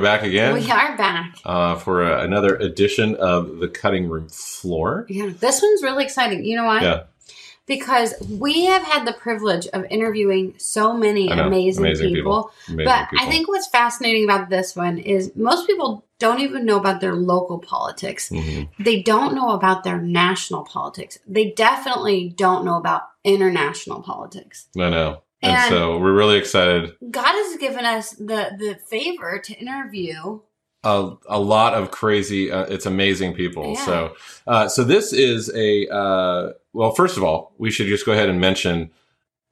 are 0.00 0.02
back 0.02 0.22
again. 0.22 0.54
We 0.54 0.70
are 0.70 0.96
back. 0.96 1.36
Uh, 1.44 1.76
for 1.76 2.02
uh, 2.02 2.24
another 2.24 2.56
edition 2.56 3.14
of 3.16 3.58
the 3.58 3.68
cutting 3.68 4.08
room 4.08 4.28
floor. 4.28 5.06
Yeah, 5.08 5.30
this 5.38 5.62
one's 5.62 5.82
really 5.82 6.04
exciting. 6.04 6.44
You 6.44 6.56
know 6.56 6.64
why? 6.64 6.82
Yeah. 6.82 7.02
Because 7.66 8.14
we 8.28 8.64
have 8.64 8.82
had 8.82 9.06
the 9.06 9.12
privilege 9.12 9.68
of 9.68 9.84
interviewing 9.90 10.54
so 10.58 10.92
many 10.92 11.28
know. 11.28 11.46
amazing, 11.46 11.84
Amazing 11.84 12.14
people. 12.14 12.44
people. 12.44 12.52
Amazing 12.68 12.84
But 12.86 13.10
people. 13.10 13.26
I 13.26 13.30
think 13.30 13.48
what's 13.48 13.68
fascinating 13.68 14.24
about 14.24 14.48
this 14.48 14.74
one 14.74 14.98
is 14.98 15.36
most 15.36 15.68
people 15.68 16.04
don't 16.18 16.40
even 16.40 16.64
know 16.66 16.78
about 16.78 17.00
their 17.00 17.14
local 17.14 17.58
politics. 17.60 18.28
Mhm. 18.30 18.68
They 18.80 19.02
don't 19.02 19.34
know 19.34 19.50
about 19.50 19.84
their 19.84 19.98
national 19.98 20.64
politics. 20.64 21.18
They 21.28 21.52
definitely 21.52 22.30
don't 22.36 22.64
know 22.64 22.76
about 22.76 23.02
international 23.24 24.02
politics. 24.02 24.66
I 24.76 24.90
know. 24.90 25.22
And, 25.42 25.52
And- 25.52 25.68
so 25.70 25.98
we're 25.98 26.12
really 26.12 26.36
excited. 26.36 26.94
God 27.10 27.32
has 27.32 27.56
given 27.58 27.84
us 27.84 28.10
the 28.12 28.50
the 28.58 28.78
favor 28.88 29.40
to 29.44 29.54
interview. 29.54 30.40
A, 30.82 31.12
a 31.28 31.38
lot 31.38 31.74
of 31.74 31.90
crazy, 31.90 32.50
uh, 32.50 32.62
it's 32.64 32.86
amazing 32.86 33.34
people. 33.34 33.74
Yeah. 33.74 33.84
So, 33.84 34.14
uh, 34.46 34.66
so 34.68 34.82
this 34.82 35.12
is 35.12 35.50
a, 35.54 35.86
uh, 35.88 36.52
well, 36.72 36.92
first 36.92 37.18
of 37.18 37.22
all, 37.22 37.52
we 37.58 37.70
should 37.70 37.86
just 37.86 38.06
go 38.06 38.12
ahead 38.12 38.30
and 38.30 38.40
mention 38.40 38.90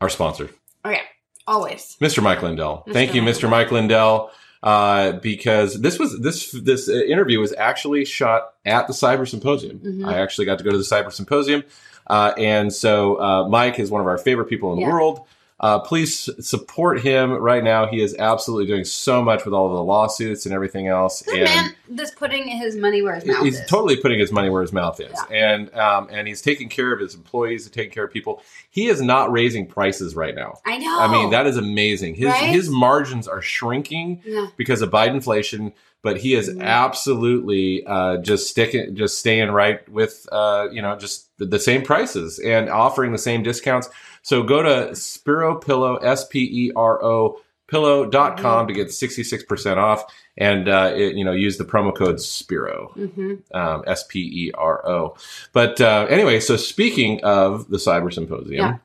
our 0.01 0.09
sponsor. 0.09 0.48
Okay, 0.87 1.02
always. 1.46 1.98
Mr. 2.01 2.23
Mike 2.23 2.43
Lindell. 2.43 2.82
Mr. 2.88 2.93
Thank 2.95 3.15
you, 3.15 3.20
Mr. 3.20 3.46
Mike 3.46 3.70
Lindell, 3.70 4.30
uh, 4.62 5.12
because 5.20 5.79
this 5.82 5.98
was 5.98 6.18
this 6.20 6.51
this 6.52 6.88
uh, 6.88 6.93
interview 6.95 7.41
was 7.41 7.52
actually 7.59 8.07
shot 8.07 8.55
at 8.65 8.87
the 8.87 8.95
Cyber 8.95 9.29
Symposium. 9.29 9.80
Mhm. 9.80 10.07
I 10.09 10.18
actually 10.20 10.46
got 10.46 10.57
to 10.59 10.65
go 10.65 10.70
to 10.70 10.79
the 10.79 10.82
Cyber 10.84 11.12
Symposium, 11.12 11.62
uh, 12.07 12.32
and 12.38 12.73
so 12.73 13.21
uh, 13.21 13.46
Mike 13.49 13.79
is 13.79 13.90
one 13.90 14.01
of 14.01 14.07
our 14.07 14.16
favorite 14.16 14.49
people 14.49 14.73
in 14.73 14.80
the 14.80 14.87
world. 14.87 15.21
Uh, 15.60 15.78
please 15.80 16.30
support 16.40 17.01
him 17.01 17.32
right 17.32 17.64
now. 17.64 17.87
He 17.87 18.01
is 18.01 18.14
absolutely 18.16 18.66
doing 18.66 18.84
so 18.84 19.23
much 19.23 19.45
with 19.45 19.52
all 19.52 19.68
the 19.74 19.82
lawsuits 19.82 20.46
and 20.46 20.54
everything 20.54 20.87
else. 20.87 21.20
This 21.23 21.34
and 21.34 21.45
man 21.45 21.74
that's 21.90 22.12
putting 22.12 22.46
his 22.46 22.76
money 22.76 23.02
where 23.02 23.16
his 23.16 23.24
mouth 23.26 23.42
he's 23.42 23.54
is. 23.54 23.60
He's 23.60 23.68
totally 23.68 23.96
putting 23.96 24.20
his 24.20 24.30
money 24.30 24.50
where 24.50 24.62
his 24.62 24.73
mouth 24.73 25.00
is, 25.00 25.18
and 25.32 25.74
um, 25.74 26.06
and 26.12 26.28
he's 26.28 26.40
taking 26.42 26.68
care 26.68 26.92
of 26.92 27.00
his 27.00 27.15
employees, 27.16 27.65
and 27.65 27.73
taking 27.74 27.90
care 27.92 28.04
of 28.04 28.12
people. 28.12 28.40
He 28.70 28.87
is 28.87 29.02
not 29.02 29.32
raising 29.32 29.66
prices 29.66 30.15
right 30.15 30.34
now. 30.34 30.59
I 30.65 30.78
know. 30.78 30.96
I 31.00 31.10
mean, 31.10 31.30
that 31.30 31.46
is 31.48 31.56
amazing. 31.56 32.15
His 32.15 32.28
Right? 32.28 32.50
his 32.50 32.70
margins 32.70 33.26
are 33.26 33.43
shrinking 33.43 34.22
Yeah. 34.24 34.46
because 34.56 34.80
of 34.80 34.90
Biden 34.90 35.15
inflation, 35.15 35.72
but 36.02 36.18
he 36.18 36.34
is 36.34 36.48
Mhm. 36.48 36.62
absolutely 36.62 37.84
uh, 37.84 38.18
just 38.18 38.48
sticking, 38.48 38.95
just 38.95 39.18
staying 39.18 39.50
right 39.50 39.87
with 39.88 40.28
uh, 40.30 40.68
you 40.70 40.82
know 40.82 40.95
just 40.96 41.37
the, 41.38 41.46
the 41.46 41.59
same 41.59 41.82
prices 41.82 42.38
and 42.38 42.68
offering 42.68 43.10
the 43.10 43.18
same 43.18 43.43
discounts. 43.43 43.88
So 44.29 44.43
go 44.43 44.62
to 44.62 44.95
Spero 44.95 45.54
Pillow, 45.57 45.96
S 45.96 46.26
P 46.26 46.40
E 46.66 46.73
R 46.76 47.02
O 47.02 47.40
pillow.com 47.66 48.66
to 48.66 48.73
get 48.74 48.88
66% 48.88 49.76
off 49.76 50.04
and 50.38 50.68
uh, 50.68 50.90
it, 50.95 51.15
you 51.16 51.24
know 51.24 51.32
use 51.32 51.57
the 51.59 51.65
promo 51.65 51.95
code 51.95 52.18
spero 52.18 52.88
hmm 52.95 53.34
um, 53.52 53.84
s-p-e-r-o 53.87 55.15
but 55.52 55.79
uh, 55.79 56.06
anyway 56.09 56.40
so 56.40 56.56
speaking 56.56 57.23
of 57.24 57.68
the 57.68 57.76
cyber 57.76 58.10
symposium 58.10 58.54
Yeah. 58.54 58.79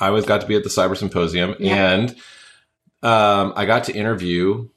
i 0.00 0.06
always 0.08 0.24
got 0.24 0.40
to 0.40 0.46
be 0.46 0.56
at 0.56 0.62
the 0.64 0.70
cyber 0.70 0.96
symposium 0.96 1.54
Yeah. 1.60 1.92
and 1.92 2.10
um, 3.02 3.52
i 3.54 3.66
got 3.66 3.84
to 3.84 3.92
interview 3.94 4.68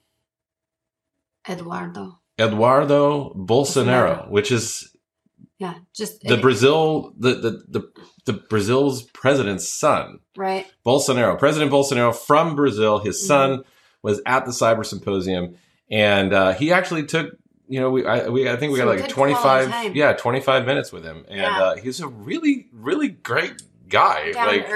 Eduardo. 1.48 2.20
eduardo 2.38 3.30
bolsonaro 3.36 4.28
Bolsonaro. 4.28 4.30
which 4.30 4.52
is 4.52 4.90
Yeah, 5.60 5.76
just 5.96 6.20
the 6.22 6.34
it- 6.34 6.42
brazil 6.42 7.14
the, 7.18 7.36
the, 7.36 7.52
the, 7.70 7.92
the 8.26 8.34
brazil's 8.34 9.04
president's 9.04 9.68
son 9.68 10.20
right. 10.36 10.66
bolsonaro 10.86 11.38
president 11.38 11.72
bolsonaro 11.72 12.16
from 12.16 12.56
brazil 12.56 13.00
his 13.00 13.22
Mhm. 13.22 13.28
son 13.28 13.64
was 14.02 14.22
at 14.26 14.46
the 14.46 14.52
cyber 14.52 14.86
symposium 14.86 15.56
and 15.90 16.34
uh, 16.34 16.54
he 16.54 16.72
actually 16.72 17.06
took 17.06 17.36
you 17.68 17.80
know 17.80 17.90
we 17.90 18.06
I, 18.06 18.28
we 18.30 18.50
I 18.50 18.56
think 18.58 18.74
we 18.74 18.80
Some 18.80 18.88
got 18.90 19.00
like 19.00 19.10
25 19.10 19.96
yeah 19.96 20.14
25 20.14 20.66
minutes 20.66 20.92
with 20.92 21.04
him 21.04 21.26
and 21.30 21.40
Yeah. 21.40 21.62
uh, 21.62 21.76
he's 21.76 22.00
a 22.02 22.08
really 22.08 22.68
really 22.74 23.08
great 23.10 23.62
guy 23.90 24.32
Down 24.34 24.48
like. 24.48 24.68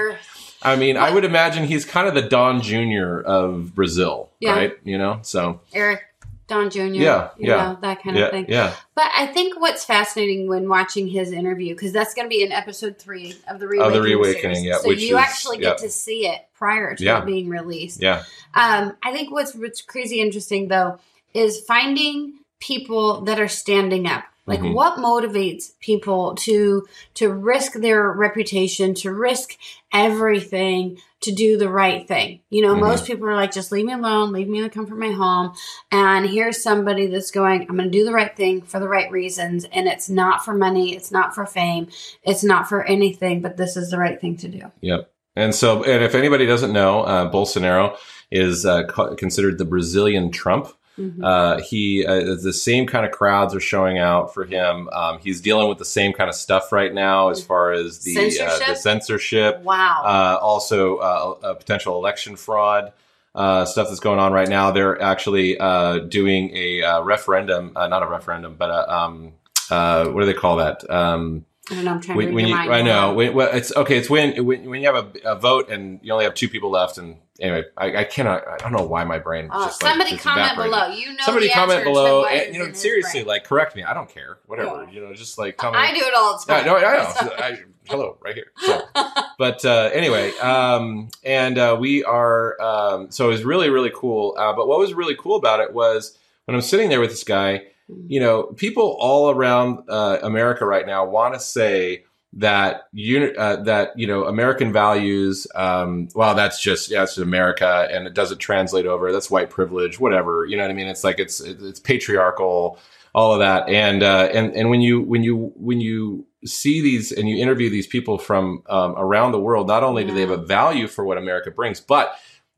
I 0.62 0.76
mean 0.76 0.96
I 0.96 1.10
would 1.10 1.24
imagine 1.24 1.64
he's 1.64 1.84
kind 1.84 2.08
of 2.08 2.14
the 2.14 2.22
Don 2.22 2.62
Jr. 2.62 3.20
of 3.20 3.74
Brazil 3.74 4.30
Yeah. 4.40 4.52
right 4.56 4.72
you 4.84 4.96
know 4.98 5.20
so 5.22 5.60
Eric 5.74 6.02
Don 6.48 6.70
Jr. 6.70 6.80
Yeah, 6.80 7.28
you 7.38 7.48
yeah. 7.50 7.56
know, 7.56 7.78
that 7.82 8.02
kind 8.02 8.16
yeah 8.16 8.24
of 8.24 8.30
thing. 8.32 8.46
yeah 8.48 8.74
But 8.94 9.06
I 9.16 9.26
think 9.26 9.60
what's 9.60 9.84
fascinating 9.84 10.48
when 10.48 10.68
watching 10.68 11.06
his 11.06 11.30
interview, 11.30 11.74
because 11.74 11.92
that's 11.92 12.14
going 12.14 12.24
to 12.26 12.30
be 12.30 12.42
in 12.42 12.50
episode 12.52 12.98
three 12.98 13.36
of 13.46 13.60
the 13.60 13.66
Of 13.66 13.70
Reawakening. 13.70 13.92
the 13.92 14.00
Reawakening, 14.00 14.54
series. 14.56 14.64
yeah, 14.64 14.78
So 14.78 14.88
which 14.88 15.02
you 15.02 15.16
is- 15.18 15.22
actually 15.24 15.58
get 15.58 15.80
yeah. 15.80 15.86
to 15.86 15.90
see 15.90 16.26
it 16.26 16.40
prior 16.54 16.96
to 16.96 17.04
Yeah. 17.04 17.20
it 17.22 17.26
being 17.26 17.48
released. 17.48 18.02
yeah 18.02 18.24
Um, 18.54 18.96
I 19.02 19.12
think 19.12 19.30
what's, 19.30 19.54
what's 19.54 19.82
crazy 19.82 20.20
interesting 20.20 20.68
though 20.68 20.98
is 21.34 21.60
finding 21.60 22.34
people 22.60 23.20
that 23.26 23.38
are 23.38 23.46
standing 23.48 24.06
up. 24.06 24.24
Like 24.48 24.60
Mhm. 24.60 24.74
what 24.74 24.96
motivates 24.96 25.78
people 25.78 26.34
to 26.36 26.86
to 27.14 27.28
risk 27.30 27.74
their 27.74 28.10
reputation, 28.10 28.94
to 28.94 29.12
risk 29.12 29.56
everything 29.92 30.98
to 31.20 31.32
do 31.32 31.56
the 31.58 31.68
right 31.68 32.06
thing. 32.06 32.40
You 32.48 32.62
know, 32.62 32.74
Mhm. 32.74 32.80
most 32.80 33.04
people 33.04 33.28
are 33.28 33.34
like, 33.34 33.52
just 33.52 33.72
leave 33.72 33.84
me 33.86 33.92
alone, 33.92 34.32
leave 34.32 34.48
me 34.48 34.58
in 34.58 34.64
the 34.64 34.70
comfort 34.70 34.94
of 34.94 35.00
my 35.00 35.10
home. 35.10 35.52
And 35.90 36.28
here's 36.28 36.62
somebody 36.62 37.06
that's 37.08 37.30
going, 37.32 37.62
I'm 37.68 37.76
going 37.76 37.90
to 37.90 37.98
do 37.98 38.04
the 38.04 38.12
right 38.12 38.34
thing 38.36 38.62
for 38.62 38.78
the 38.78 38.88
right 38.88 39.10
reasons. 39.10 39.66
And 39.72 39.88
it's 39.88 40.08
not 40.08 40.44
for 40.44 40.54
money, 40.54 40.94
it's 40.94 41.10
not 41.10 41.34
for 41.34 41.44
fame, 41.44 41.88
it's 42.22 42.44
not 42.44 42.68
for 42.68 42.84
anything, 42.84 43.40
but 43.42 43.56
this 43.56 43.76
is 43.76 43.90
the 43.90 43.98
right 43.98 44.20
thing 44.20 44.36
to 44.38 44.48
do. 44.48 44.62
Yep. 44.80 45.10
And 45.34 45.54
so, 45.54 45.82
and 45.82 46.02
if 46.04 46.14
anybody 46.14 46.46
doesn't 46.46 46.72
know, 46.72 47.02
uh, 47.02 47.30
Bolsonaro 47.32 47.96
is 48.30 48.64
uh, 48.64 48.84
co- 48.84 49.14
considered 49.16 49.58
the 49.58 49.64
Brazilian 49.64 50.30
Trump. 50.30 50.68
Mhm. 50.98 51.22
Uh, 51.22 51.62
he 51.62 52.04
uh, 52.04 52.34
the 52.42 52.52
same 52.52 52.86
kind 52.86 53.06
of 53.06 53.12
crowds 53.12 53.54
are 53.54 53.60
showing 53.60 53.98
out 53.98 54.34
for 54.34 54.44
him. 54.44 54.88
Um, 54.92 55.18
he's 55.20 55.40
dealing 55.40 55.68
with 55.68 55.78
the 55.78 55.84
same 55.84 56.12
kind 56.12 56.28
of 56.28 56.34
stuff 56.34 56.72
right 56.72 56.92
now 56.92 57.28
as 57.28 57.42
far 57.42 57.72
as 57.72 58.00
the 58.00 58.16
uh, 58.16 58.30
Censorship? 58.30 58.66
the 58.66 58.74
censorship, 58.74 59.62
wow. 59.62 60.02
uh, 60.04 60.38
also 60.42 60.96
uh, 60.96 61.34
a 61.42 61.54
potential 61.54 61.96
election 61.96 62.36
fraud. 62.36 62.92
Uh, 63.34 63.64
stuff 63.64 63.86
that's 63.86 64.00
going 64.00 64.18
on 64.18 64.32
right 64.32 64.48
now. 64.48 64.72
They're 64.72 65.00
actually 65.00 65.58
uh, 65.58 65.98
doing 65.98 66.50
a 66.56 66.82
uh, 66.82 67.02
referendum, 67.02 67.70
uh, 67.76 67.86
not 67.86 68.02
a 68.02 68.06
referendum, 68.08 68.56
but 68.56 68.70
a, 68.70 68.92
um, 68.92 69.32
uh, 69.70 70.06
what 70.06 70.22
do 70.22 70.26
they 70.26 70.34
call 70.34 70.56
that? 70.56 70.88
Um, 70.90 71.44
I 71.70 71.74
don't 71.74 71.84
know. 71.84 71.90
I'm 71.92 72.00
trying 72.00 72.16
when, 72.16 72.26
to 72.28 72.34
read 72.34 72.42
when 72.42 72.48
you. 72.48 72.56
I 72.56 72.82
know. 72.82 73.14
When, 73.14 73.34
well, 73.34 73.54
it's 73.54 73.74
okay. 73.76 73.98
It's 73.98 74.10
when, 74.10 74.44
when 74.44 74.68
when 74.68 74.80
you 74.80 74.92
have 74.92 75.14
a, 75.14 75.32
a 75.32 75.36
vote 75.36 75.70
and 75.70 76.00
you 76.02 76.12
only 76.12 76.24
have 76.24 76.34
two 76.34 76.48
people 76.48 76.70
left, 76.70 76.98
and 76.98 77.16
anyway, 77.40 77.64
I, 77.76 77.96
I 77.98 78.04
cannot. 78.04 78.46
I 78.48 78.56
don't 78.56 78.72
know 78.72 78.84
why 78.84 79.04
my 79.04 79.18
brain. 79.18 79.48
Uh, 79.50 79.66
just 79.66 79.80
somebody 79.80 80.12
just 80.12 80.22
comment 80.22 80.56
below. 80.56 80.88
You 80.88 81.12
know. 81.12 81.24
Somebody 81.24 81.48
comment 81.50 81.84
below. 81.84 82.24
And, 82.24 82.54
you 82.54 82.64
know, 82.64 82.72
seriously, 82.72 83.20
brain. 83.20 83.28
like 83.28 83.44
correct 83.44 83.76
me. 83.76 83.84
I 83.84 83.94
don't 83.94 84.08
care. 84.08 84.38
Whatever. 84.46 84.84
Yeah. 84.84 84.90
You 84.90 85.00
know, 85.02 85.14
just 85.14 85.38
like 85.38 85.62
me. 85.62 85.68
I 85.72 85.92
do 85.92 86.00
it 86.00 86.14
all 86.16 86.38
the 86.38 86.52
time. 86.52 86.66
no, 86.66 86.76
I 86.76 86.80
know. 86.80 87.32
I, 87.38 87.58
hello, 87.88 88.18
right 88.20 88.34
here. 88.34 88.52
So, 88.58 88.80
but 89.38 89.64
uh, 89.64 89.90
anyway, 89.92 90.36
um, 90.38 91.08
and 91.24 91.58
uh, 91.58 91.76
we 91.78 92.04
are. 92.04 92.60
Um, 92.60 93.10
so 93.10 93.26
it 93.26 93.32
was 93.32 93.44
really, 93.44 93.70
really 93.70 93.92
cool. 93.94 94.34
Uh, 94.38 94.52
but 94.52 94.68
what 94.68 94.78
was 94.78 94.94
really 94.94 95.16
cool 95.16 95.36
about 95.36 95.60
it 95.60 95.72
was 95.72 96.18
when 96.46 96.54
I'm 96.54 96.62
sitting 96.62 96.88
there 96.88 97.00
with 97.00 97.10
this 97.10 97.24
guy. 97.24 97.62
You 98.06 98.20
know, 98.20 98.42
people 98.42 98.98
all 99.00 99.30
around 99.30 99.84
uh, 99.88 100.18
America 100.22 100.66
right 100.66 100.86
now 100.86 101.06
want 101.06 101.32
to 101.32 101.40
say 101.40 102.04
that 102.34 102.82
you 102.92 103.32
uh, 103.38 103.62
that 103.64 103.98
you 103.98 104.06
know 104.06 104.24
American 104.24 104.72
values. 104.72 105.46
Um, 105.54 106.08
well, 106.14 106.34
that's 106.34 106.60
just 106.60 106.90
yeah, 106.90 107.02
it's 107.02 107.12
just 107.14 107.22
America, 107.24 107.88
and 107.90 108.06
it 108.06 108.14
doesn't 108.14 108.38
translate 108.38 108.86
over. 108.86 109.12
That's 109.12 109.30
white 109.30 109.50
privilege, 109.50 109.98
whatever. 109.98 110.44
You 110.44 110.56
know 110.56 110.62
what 110.64 110.70
I 110.70 110.74
mean? 110.74 110.88
It's 110.88 111.04
like 111.04 111.18
it's 111.18 111.40
it's 111.40 111.80
patriarchal, 111.80 112.78
all 113.14 113.32
of 113.32 113.38
that. 113.40 113.68
And 113.68 114.02
uh, 114.02 114.28
and 114.32 114.54
and 114.54 114.68
when 114.70 114.80
you 114.80 115.00
when 115.00 115.22
you 115.22 115.52
when 115.56 115.80
you 115.80 116.26
see 116.44 116.80
these 116.80 117.10
and 117.12 117.28
you 117.28 117.36
interview 117.38 117.70
these 117.70 117.86
people 117.86 118.18
from 118.18 118.62
um, 118.68 118.94
around 118.96 119.32
the 119.32 119.40
world, 119.40 119.66
not 119.66 119.82
only 119.82 120.04
do 120.04 120.12
they 120.14 120.20
have 120.20 120.30
a 120.30 120.36
value 120.36 120.86
for 120.86 121.04
what 121.04 121.18
America 121.18 121.50
brings, 121.50 121.80
but 121.80 122.14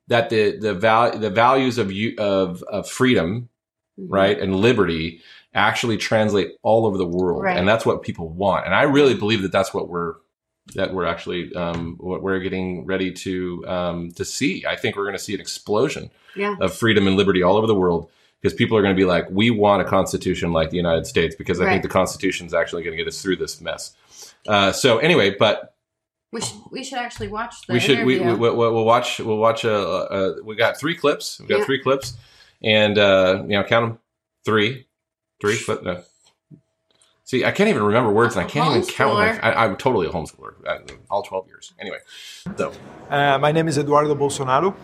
that 0.08 0.30
the 0.30 0.58
the 0.58 0.74
val- 0.74 1.16
the 1.16 1.30
values 1.30 1.78
of 1.78 1.92
you 1.92 2.14
of, 2.18 2.62
of 2.64 2.88
freedom, 2.88 3.48
Mhm. 3.98 4.06
right, 4.08 4.38
and 4.38 4.56
liberty 4.56 5.20
actually 5.54 5.96
translate 5.96 6.52
all 6.62 6.86
over 6.86 6.96
the 6.98 7.06
world, 7.06 7.42
Right. 7.42 7.56
and 7.56 7.66
that's 7.68 7.84
what 7.84 8.02
people 8.02 8.28
want. 8.28 8.66
And 8.66 8.74
I 8.74 8.82
really 8.82 9.14
believe 9.14 9.42
that 9.42 9.52
that's 9.52 9.74
what 9.74 9.88
we're 9.88 10.14
that 10.76 10.94
we're 10.94 11.04
actually 11.06 11.52
um, 11.54 11.96
what 11.98 12.22
we're 12.22 12.38
getting 12.38 12.86
ready 12.86 13.10
to 13.10 13.64
um, 13.66 14.12
to 14.12 14.24
see. 14.24 14.64
I 14.66 14.76
think 14.76 14.94
we're 14.96 15.04
going 15.04 15.16
to 15.16 15.22
see 15.22 15.34
an 15.34 15.40
explosion 15.40 16.10
Yeah. 16.36 16.56
of 16.60 16.72
freedom 16.76 17.06
and 17.08 17.16
liberty 17.16 17.42
all 17.42 17.56
over 17.56 17.66
the 17.66 17.74
world 17.74 18.08
because 18.40 18.54
people 18.54 18.76
are 18.76 18.82
going 18.82 18.94
to 18.94 19.00
be 19.00 19.04
like, 19.04 19.26
we 19.30 19.50
want 19.50 19.82
a 19.82 19.84
constitution 19.84 20.52
like 20.52 20.70
the 20.70 20.76
United 20.76 21.06
States 21.06 21.34
because 21.34 21.60
I 21.60 21.64
Right. 21.64 21.70
think 21.72 21.82
the 21.82 21.88
constitution 21.88 22.46
is 22.46 22.54
actually 22.54 22.84
going 22.84 22.96
to 22.96 23.02
get 23.02 23.08
us 23.08 23.20
through 23.20 23.36
this 23.36 23.60
mess. 23.60 23.94
Uh, 24.46 24.70
so 24.70 24.98
anyway, 24.98 25.34
but 25.36 25.74
We 26.32 26.40
should 26.40 26.56
we 26.70 26.84
should 26.84 26.98
actually 26.98 27.28
watch 27.28 27.66
the 27.66 27.72
we 27.72 27.80
should 27.80 28.04
we 28.06 28.20
we 28.20 28.34
we'll 28.34 28.54
we'll 28.54 28.84
watch 28.84 29.18
we'll 29.18 29.38
watch 29.38 29.64
uh, 29.64 29.70
uh, 29.72 30.34
we 30.44 30.54
got 30.54 30.78
three 30.78 30.94
clips 30.94 31.40
we 31.40 31.46
got 31.48 31.58
Yeah. 31.58 31.64
three 31.64 31.82
clips 31.82 32.14
and 32.62 32.96
uh, 32.96 33.42
you 33.42 33.56
know 33.56 33.64
count 33.64 33.88
them 33.88 33.98
three 34.44 34.86
three 35.40 35.58
clip 35.58 35.82
no. 35.82 36.02
See, 37.24 37.44
I 37.44 37.52
can't 37.52 37.68
even 37.68 37.84
remember 37.84 38.10
words, 38.10 38.34
and 38.34 38.44
I 38.44 38.48
can't 38.48 38.74
even 38.74 38.88
count. 38.88 39.14
My, 39.14 39.28
Homeschooler. 39.28 39.44
I, 39.44 39.64
I'm 39.64 39.76
totally 39.76 40.08
a 40.08 40.10
homeschooler, 40.10 40.54
uh, 40.66 40.78
all 41.08 41.22
12 41.22 41.46
years. 41.46 41.72
Anyway, 41.78 41.98
so 42.56 42.72
Uh, 43.08 43.38
my 43.38 43.52
name 43.52 43.68
is 43.68 43.78
Eduardo 43.78 44.16
Bolsonaro. 44.16 44.74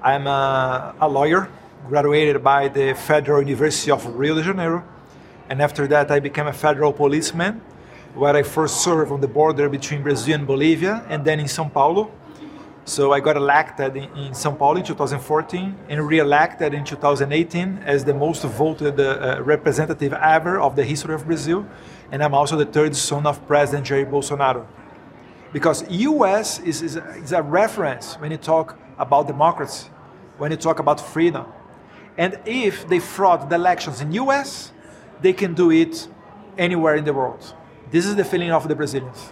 I'm 0.00 0.28
a, 0.28 0.94
a 1.00 1.08
lawyer 1.08 1.50
graduated 1.88 2.44
by 2.44 2.68
the 2.68 2.94
Federal 2.94 3.40
University 3.40 3.90
of 3.90 4.06
Rio 4.06 4.36
de 4.36 4.44
Janeiro. 4.44 4.84
And 5.48 5.60
after 5.60 5.88
that, 5.88 6.10
I 6.12 6.20
became 6.20 6.46
a 6.46 6.52
federal 6.52 6.92
policeman, 6.92 7.60
where 8.14 8.36
I 8.36 8.44
first 8.44 8.82
served 8.84 9.10
on 9.10 9.20
the 9.20 9.26
border 9.28 9.68
between 9.68 10.02
Brazil 10.04 10.36
and 10.36 10.46
Bolivia, 10.46 11.04
and 11.08 11.24
then 11.24 11.40
in 11.40 11.46
São 11.46 11.72
Paulo. 11.72 12.12
So 12.88 13.12
I 13.12 13.20
got 13.20 13.36
elected 13.36 13.98
in, 13.98 14.04
in 14.16 14.32
São 14.32 14.58
Paulo 14.58 14.78
in 14.78 14.82
2014 14.82 15.76
and 15.90 16.08
re-elected 16.08 16.72
in 16.72 16.84
2018 16.84 17.82
as 17.84 18.02
the 18.02 18.14
most 18.14 18.44
voted 18.44 18.98
uh, 18.98 19.42
representative 19.42 20.14
ever 20.14 20.58
of 20.58 20.74
the 20.74 20.84
history 20.84 21.14
of 21.14 21.26
Brazil. 21.26 21.66
And 22.10 22.24
I'm 22.24 22.32
also 22.32 22.56
the 22.56 22.64
third 22.64 22.96
son 22.96 23.26
of 23.26 23.46
President 23.46 23.86
Jair 23.86 24.10
Bolsonaro. 24.10 24.66
Because 25.52 25.84
US 25.90 26.60
is, 26.60 26.80
is, 26.80 26.96
a, 26.96 27.04
is 27.16 27.32
a 27.32 27.42
reference 27.42 28.14
when 28.14 28.30
you 28.30 28.38
talk 28.38 28.78
about 28.98 29.26
democracy, 29.26 29.90
when 30.38 30.50
you 30.50 30.56
talk 30.56 30.78
about 30.78 30.98
freedom. 30.98 31.44
And 32.16 32.40
if 32.46 32.88
they 32.88 33.00
fraud 33.00 33.50
the 33.50 33.56
elections 33.56 34.00
in 34.00 34.12
US, 34.12 34.72
they 35.20 35.34
can 35.34 35.52
do 35.52 35.70
it 35.70 36.08
anywhere 36.56 36.96
in 36.96 37.04
the 37.04 37.12
world. 37.12 37.54
This 37.90 38.06
is 38.06 38.16
the 38.16 38.24
feeling 38.24 38.50
of 38.50 38.66
the 38.66 38.74
Brazilians. 38.74 39.30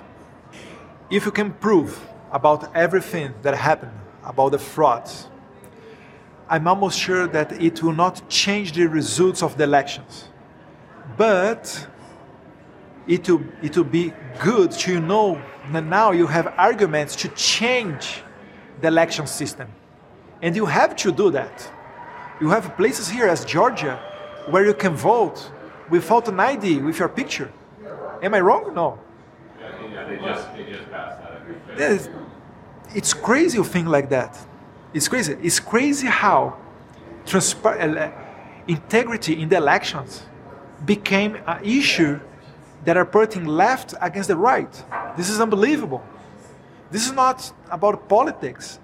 If 1.08 1.24
you 1.24 1.32
can 1.32 1.54
prove 1.54 1.98
about 2.32 2.74
everything 2.74 3.34
that 3.42 3.54
happened, 3.54 3.92
about 4.24 4.52
the 4.52 4.58
frauds, 4.58 5.28
I'm 6.48 6.68
almost 6.68 6.98
sure 6.98 7.26
that 7.26 7.60
it 7.60 7.82
will 7.82 7.92
not 7.92 8.28
change 8.28 8.72
the 8.72 8.86
results 8.86 9.42
of 9.42 9.56
the 9.56 9.64
elections. 9.64 10.28
But 11.16 11.88
it 13.06 13.28
will, 13.28 13.42
it 13.62 13.76
will 13.76 13.84
be 13.84 14.12
good 14.40 14.70
to 14.72 15.00
know 15.00 15.42
that 15.72 15.84
now 15.84 16.12
you 16.12 16.26
have 16.26 16.54
arguments 16.56 17.16
to 17.16 17.28
change 17.28 18.22
the 18.80 18.88
election 18.88 19.26
system. 19.26 19.68
And 20.42 20.54
you 20.54 20.66
have 20.66 20.94
to 20.96 21.10
do 21.10 21.30
that. 21.30 21.72
You 22.40 22.50
have 22.50 22.76
places 22.76 23.08
here 23.08 23.26
as 23.26 23.44
Georgia 23.44 23.96
where 24.48 24.64
you 24.64 24.74
can 24.74 24.94
vote 24.94 25.50
without 25.90 26.28
an 26.28 26.38
ID 26.38 26.78
with 26.78 26.98
your 26.98 27.08
picture. 27.08 27.50
Am 28.22 28.34
I 28.34 28.40
wrong? 28.40 28.74
No. 28.74 28.98
Yeah, 29.60 30.04
they 30.08 30.16
just 30.16 30.54
they 30.54 30.64
just 30.64 30.90
passed 30.90 31.22
that. 31.22 31.35
It's, 32.94 33.12
crazy 33.12 33.58
to 33.58 33.64
think 33.64 33.88
like 33.88 34.08
that. 34.10 34.38
It's 34.94 35.08
crazy. 35.08 35.36
It's 35.42 35.60
crazy 35.60 36.06
how 36.06 36.56
transpa- 37.24 37.96
uh, 37.96 38.10
integrity 38.66 39.40
in 39.40 39.48
the 39.48 39.56
elections 39.56 40.22
became 40.84 41.36
an 41.46 41.64
issue 41.64 42.20
that 42.84 42.96
are 42.96 43.04
putting 43.04 43.44
left 43.44 43.94
against 44.00 44.28
the 44.28 44.36
right. 44.36 44.72
This 45.16 45.28
is 45.28 45.40
unbelievable. 45.40 46.02
This 46.90 47.06
is 47.06 47.12
not 47.12 47.52
about 47.70 48.08
politics. 48.08 48.78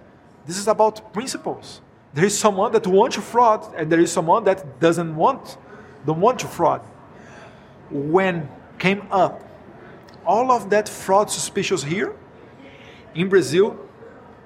This 0.47 0.59
is 0.59 0.67
about 0.67 1.13
principles. 1.13 1.81
There 2.13 2.25
is 2.25 2.39
someone 2.39 2.73
that 2.73 2.87
wants 2.87 3.17
to 3.17 3.23
fraud, 3.23 3.75
and 3.77 3.91
there 3.91 4.01
is 4.01 4.13
someone 4.13 4.45
that 4.45 4.81
doesn't 4.81 5.15
want, 5.15 5.57
don't 6.05 6.21
want 6.21 6.41
to 6.41 6.47
fraud. 6.47 6.83
When 7.91 8.49
came 8.79 9.07
up 9.11 9.41
all 10.27 10.51
of 10.51 10.71
that 10.71 10.89
fraud 10.89 11.31
suspicious 11.31 11.83
here 11.83 12.15
in 13.15 13.29
Brazil, 13.29 13.79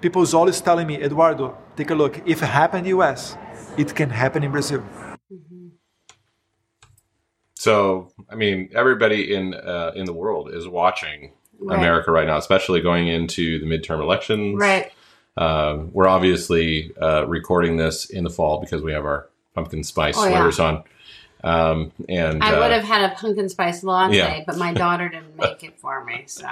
people's 0.01 0.35
always 0.35 0.61
telling 0.61 0.87
me, 0.87 0.97
Eduardo, 1.03 1.57
take 1.77 1.91
a 1.91 1.95
look. 1.95 2.21
If 2.27 2.43
it 2.43 2.47
happened 2.47 2.87
in 2.87 2.93
the 2.97 2.99
US, 3.03 3.37
it 3.77 3.95
can 3.95 4.11
happen 4.11 4.43
in 4.45 4.51
Brazil. 4.53 4.83
So, 7.55 8.13
I 8.31 8.35
mean, 8.35 8.71
everybody 8.75 9.35
in 9.35 9.55
uh, 9.55 9.93
in 9.95 10.05
the 10.05 10.13
world 10.13 10.53
is 10.53 10.69
watching 10.69 11.33
Right. 11.59 11.79
America 11.79 12.13
right 12.13 12.27
now, 12.27 12.37
especially 12.37 12.83
going 12.83 13.09
into 13.09 13.59
the 13.59 13.65
midterm 13.65 14.03
elections. 14.03 14.61
Right. 14.61 14.93
Um, 15.39 15.89
we're 15.91 16.07
obviously 16.07 16.93
uh, 17.01 17.27
recording 17.27 17.79
this 17.79 18.05
in 18.11 18.25
the 18.25 18.31
fall 18.31 18.61
because 18.61 18.83
we 18.83 18.93
have 18.93 19.07
our 19.07 19.31
pumpkin 19.55 19.83
spice 19.83 20.17
Oh, 20.19 20.25
yeah. 20.27 20.33
sweaters 20.33 20.61
on. 20.61 20.85
Um, 21.43 21.93
and 22.11 22.45
I 22.45 22.53
uh, 22.55 22.61
would 22.61 22.73
have 22.73 22.85
had 22.85 23.11
a 23.11 23.15
pumpkin 23.15 23.49
spice 23.49 23.83
latte, 23.83 24.17
Yeah. 24.19 24.45
but 24.47 24.59
my 24.59 24.75
daughter 24.75 25.09
didn't 25.09 25.35
make 25.41 25.65
it 25.65 25.79
for 25.79 26.05
me. 26.05 26.25
So 26.27 26.47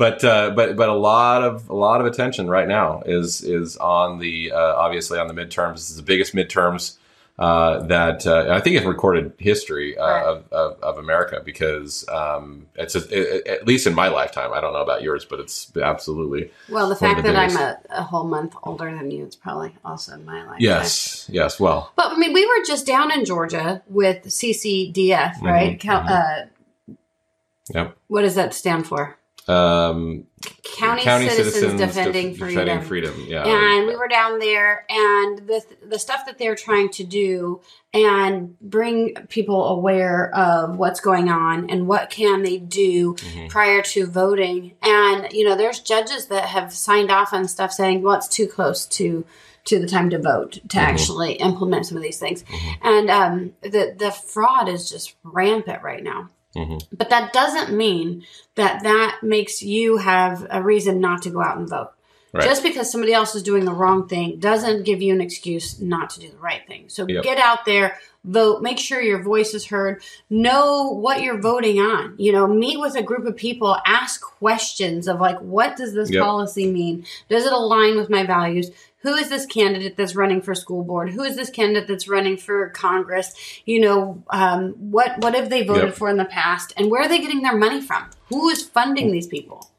but 0.00 0.24
uh, 0.24 0.48
but 0.56 0.76
but 0.76 0.88
a 0.88 0.94
lot 0.94 1.42
of 1.42 1.68
a 1.68 1.74
lot 1.74 2.00
of 2.00 2.06
attention 2.06 2.48
right 2.48 2.66
now 2.66 3.02
is 3.04 3.42
is 3.42 3.76
on 3.76 4.18
the 4.18 4.50
uh, 4.50 4.74
obviously 4.76 5.18
on 5.18 5.28
the 5.28 5.34
midterms. 5.34 5.74
This 5.74 5.90
is 5.90 5.96
the 5.96 6.02
biggest 6.02 6.34
midterms 6.34 6.96
uh, 7.38 7.80
that 7.86 8.26
uh, 8.26 8.46
I 8.50 8.60
think 8.60 8.76
in 8.76 8.88
recorded 8.88 9.34
history 9.36 9.98
uh, 9.98 10.06
Right. 10.06 10.24
of, 10.24 10.50
of, 10.52 10.80
of 10.82 10.96
America 10.98 11.42
because 11.44 12.08
um, 12.08 12.66
it's 12.76 12.94
a, 12.94 13.00
it, 13.10 13.46
at 13.46 13.66
least 13.66 13.86
in 13.86 13.94
my 13.94 14.08
lifetime. 14.08 14.54
I 14.54 14.60
don't 14.62 14.72
know 14.72 14.80
about 14.80 15.02
yours, 15.02 15.26
but 15.26 15.38
it's 15.38 15.70
absolutely 15.76 16.50
well, 16.70 16.88
the 16.88 16.96
fact 16.96 17.16
the 17.22 17.30
that 17.30 17.36
I'm 17.36 17.56
a, 17.58 17.78
a 17.90 18.02
whole 18.02 18.24
month 18.24 18.56
older 18.62 18.90
than 18.96 19.10
you, 19.10 19.24
it's 19.24 19.36
probably 19.36 19.74
also 19.84 20.14
in 20.14 20.24
my 20.24 20.44
life. 20.46 20.60
yes, 20.60 21.28
yes. 21.30 21.60
Well, 21.60 21.92
But 21.94 22.12
I 22.12 22.16
mean, 22.16 22.32
we 22.32 22.46
were 22.46 22.64
just 22.66 22.86
down 22.86 23.12
in 23.12 23.26
Georgia 23.26 23.82
with 23.86 24.24
CCDF, 24.24 25.42
right? 25.42 25.76
Mhm, 25.76 25.80
Cal- 25.80 26.04
mhm. 26.04 26.10
Uh, 26.10 26.94
yep. 27.74 27.96
what 28.08 28.22
does 28.22 28.34
that 28.36 28.54
stand 28.54 28.86
for? 28.86 29.18
Um, 29.50 30.26
County, 30.76 31.02
Citizens, 31.28 31.78
Defending 31.80 32.30
Def- 32.30 32.38
Freedom. 32.38 32.64
Defending 32.66 32.80
freedom. 32.88 33.24
Yeah. 33.28 33.44
and 33.46 33.86
we 33.86 33.96
were 33.96 34.08
down 34.08 34.38
there 34.38 34.84
and 34.88 35.38
the 35.46 35.62
the 35.86 35.98
stuff 35.98 36.24
that 36.26 36.38
they're 36.38 36.54
trying 36.54 36.88
to 36.90 37.04
do 37.04 37.60
and 37.92 38.58
bring 38.60 39.14
people 39.28 39.66
aware 39.66 40.32
of 40.34 40.76
what's 40.78 41.00
going 41.00 41.28
on 41.28 41.68
and 41.70 41.86
what 41.88 42.08
can 42.10 42.42
they 42.42 42.56
do 42.56 43.14
Mhm. 43.14 43.48
prior 43.50 43.82
to 43.82 44.06
voting 44.06 44.72
and 44.82 45.32
you 45.32 45.44
know 45.44 45.56
there's 45.56 45.80
judges 45.80 46.26
that 46.26 46.44
have 46.44 46.72
signed 46.72 47.10
off 47.10 47.32
on 47.32 47.46
stuff 47.48 47.72
saying 47.72 48.02
well 48.02 48.14
it's 48.16 48.28
too 48.28 48.46
close 48.46 48.86
to 48.86 49.24
to 49.64 49.78
the 49.78 49.86
time 49.88 50.08
to 50.10 50.18
vote 50.18 50.52
to 50.68 50.78
Mhm. 50.78 50.82
actually 50.82 51.32
implement 51.34 51.84
some 51.86 51.96
of 51.96 52.02
these 52.02 52.18
things 52.18 52.44
Mhm. 52.44 52.74
and 52.82 53.10
um 53.10 53.52
the 53.62 53.94
the 53.98 54.10
fraud 54.12 54.68
is 54.68 54.88
just 54.88 55.14
rampant 55.24 55.82
right 55.82 56.02
now 56.02 56.28
Mhm. 56.56 56.82
but 56.96 57.10
that 57.10 57.32
doesn't 57.32 57.72
mean 57.76 58.24
that 58.56 58.82
that 58.82 59.18
makes 59.22 59.62
you 59.62 59.98
have 59.98 60.46
a 60.50 60.62
reason 60.62 61.00
not 61.00 61.22
to 61.22 61.30
go 61.30 61.40
out 61.42 61.56
and 61.58 61.68
vote 61.68 61.90
Right. 62.32 62.44
just 62.44 62.62
because 62.62 62.90
somebody 62.90 63.12
else 63.12 63.34
is 63.34 63.42
doing 63.42 63.64
the 63.64 63.72
wrong 63.72 64.06
thing 64.08 64.38
doesn't 64.38 64.84
give 64.84 65.02
you 65.02 65.12
an 65.12 65.20
excuse 65.20 65.80
not 65.80 66.10
to 66.10 66.20
do 66.20 66.28
the 66.28 66.38
right 66.38 66.62
thing. 66.66 66.84
So 66.88 67.04
Yep. 67.08 67.24
get 67.24 67.38
out 67.38 67.64
there, 67.64 67.98
vote, 68.24 68.62
make 68.62 68.78
sure 68.78 69.00
your 69.00 69.20
voice 69.20 69.52
is 69.52 69.66
heard, 69.66 70.00
know 70.28 70.90
what 70.92 71.22
you're 71.22 71.40
voting 71.40 71.80
on. 71.80 72.14
You 72.18 72.30
know, 72.32 72.46
meet 72.46 72.78
with 72.78 72.94
a 72.94 73.02
group 73.02 73.26
of 73.26 73.36
people, 73.36 73.76
ask 73.84 74.20
questions 74.20 75.08
of 75.08 75.20
like, 75.20 75.40
what 75.40 75.76
does 75.76 75.92
this 75.92 76.10
Yep. 76.10 76.22
policy 76.22 76.70
mean? 76.70 77.04
Does 77.28 77.46
it 77.46 77.52
align 77.52 77.96
with 77.96 78.10
my 78.10 78.24
values? 78.24 78.70
Who 79.02 79.14
is 79.14 79.30
this 79.30 79.46
candidate 79.46 79.96
that's 79.96 80.14
running 80.14 80.42
for 80.42 80.54
school 80.54 80.84
board? 80.84 81.10
Who 81.10 81.22
is 81.22 81.34
this 81.36 81.48
candidate 81.50 81.88
that's 81.88 82.06
running 82.08 82.36
for 82.36 82.68
Congress? 82.70 83.34
You 83.64 83.80
know, 83.80 84.22
um, 84.30 84.72
what 84.72 85.18
what 85.18 85.34
have 85.34 85.48
they 85.50 85.62
voted 85.64 85.84
Yep. 85.90 85.94
for 85.94 86.08
in 86.10 86.16
the 86.18 86.24
past, 86.26 86.72
and 86.76 86.90
where 86.90 87.02
are 87.02 87.08
they 87.08 87.18
getting 87.20 87.42
their 87.42 87.56
money 87.56 87.80
from? 87.80 88.10
Who 88.28 88.48
is 88.50 88.62
funding 88.62 89.10
these 89.12 89.26
people? 89.26 89.70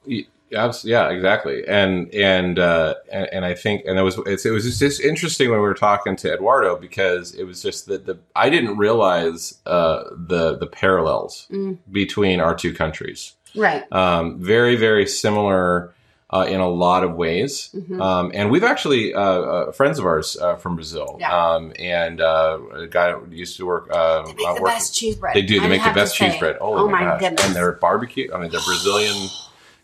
Yeah, 0.83 1.09
exactly. 1.09 1.65
And 1.65 2.13
and 2.13 2.59
uh, 2.59 2.95
and, 3.11 3.27
and 3.31 3.45
I 3.45 3.53
think 3.53 3.83
and 3.85 3.97
it 3.97 4.01
was 4.01 4.19
it's, 4.25 4.45
it 4.45 4.51
was 4.51 4.65
just, 4.65 4.79
just 4.79 4.99
interesting 4.99 5.49
when 5.49 5.59
we 5.59 5.65
were 5.65 5.73
talking 5.73 6.15
to 6.17 6.33
Eduardo 6.33 6.75
because 6.75 7.33
it 7.35 7.45
was 7.45 7.61
just 7.61 7.85
that 7.85 8.05
the 8.05 8.17
I 8.35 8.49
didn't 8.49 8.77
realize 8.77 9.59
uh, 9.65 10.03
the 10.11 10.57
the 10.57 10.67
parallels 10.67 11.47
Mm. 11.51 11.77
between 11.91 12.39
our 12.41 12.53
two 12.55 12.73
countries. 12.73 13.33
Right. 13.55 13.83
Um, 13.93 14.39
very 14.41 14.75
very 14.75 15.05
similar. 15.07 15.93
Uh, 16.33 16.45
in 16.47 16.61
a 16.61 16.69
lot 16.69 17.03
of 17.03 17.13
ways, 17.15 17.69
Mhm. 17.75 17.99
um, 18.01 18.31
and 18.33 18.49
we've 18.49 18.63
actually 18.63 19.13
uh, 19.13 19.19
uh, 19.21 19.71
friends 19.73 19.99
of 19.99 20.05
ours 20.05 20.37
uh, 20.39 20.55
from 20.55 20.75
Brazil, 20.75 21.17
Yeah. 21.19 21.27
um, 21.55 21.73
and 21.77 22.21
uh, 22.21 22.57
a 22.73 22.87
guy 22.87 23.15
used 23.29 23.57
to 23.57 23.65
work. 23.65 23.89
Uh, 23.91 24.21
They 24.23 24.33
make 24.35 24.55
the 24.55 24.61
best 24.63 24.95
cheese 24.95 25.17
bread. 25.17 25.35
They 25.35 25.41
do. 25.41 25.59
They 25.59 25.65
I'd 25.65 25.69
make 25.69 25.83
the 25.83 25.91
best 25.91 26.15
cheese 26.15 26.37
bread. 26.37 26.55
Oh, 26.61 26.85
Oh 26.85 26.87
my, 26.89 27.03
my 27.03 27.19
goodness. 27.19 27.45
And 27.45 27.53
their 27.53 27.73
barbecue. 27.73 28.31
I 28.33 28.37
mean, 28.39 28.49
they're 28.49 28.61
Brazilian. 28.65 29.27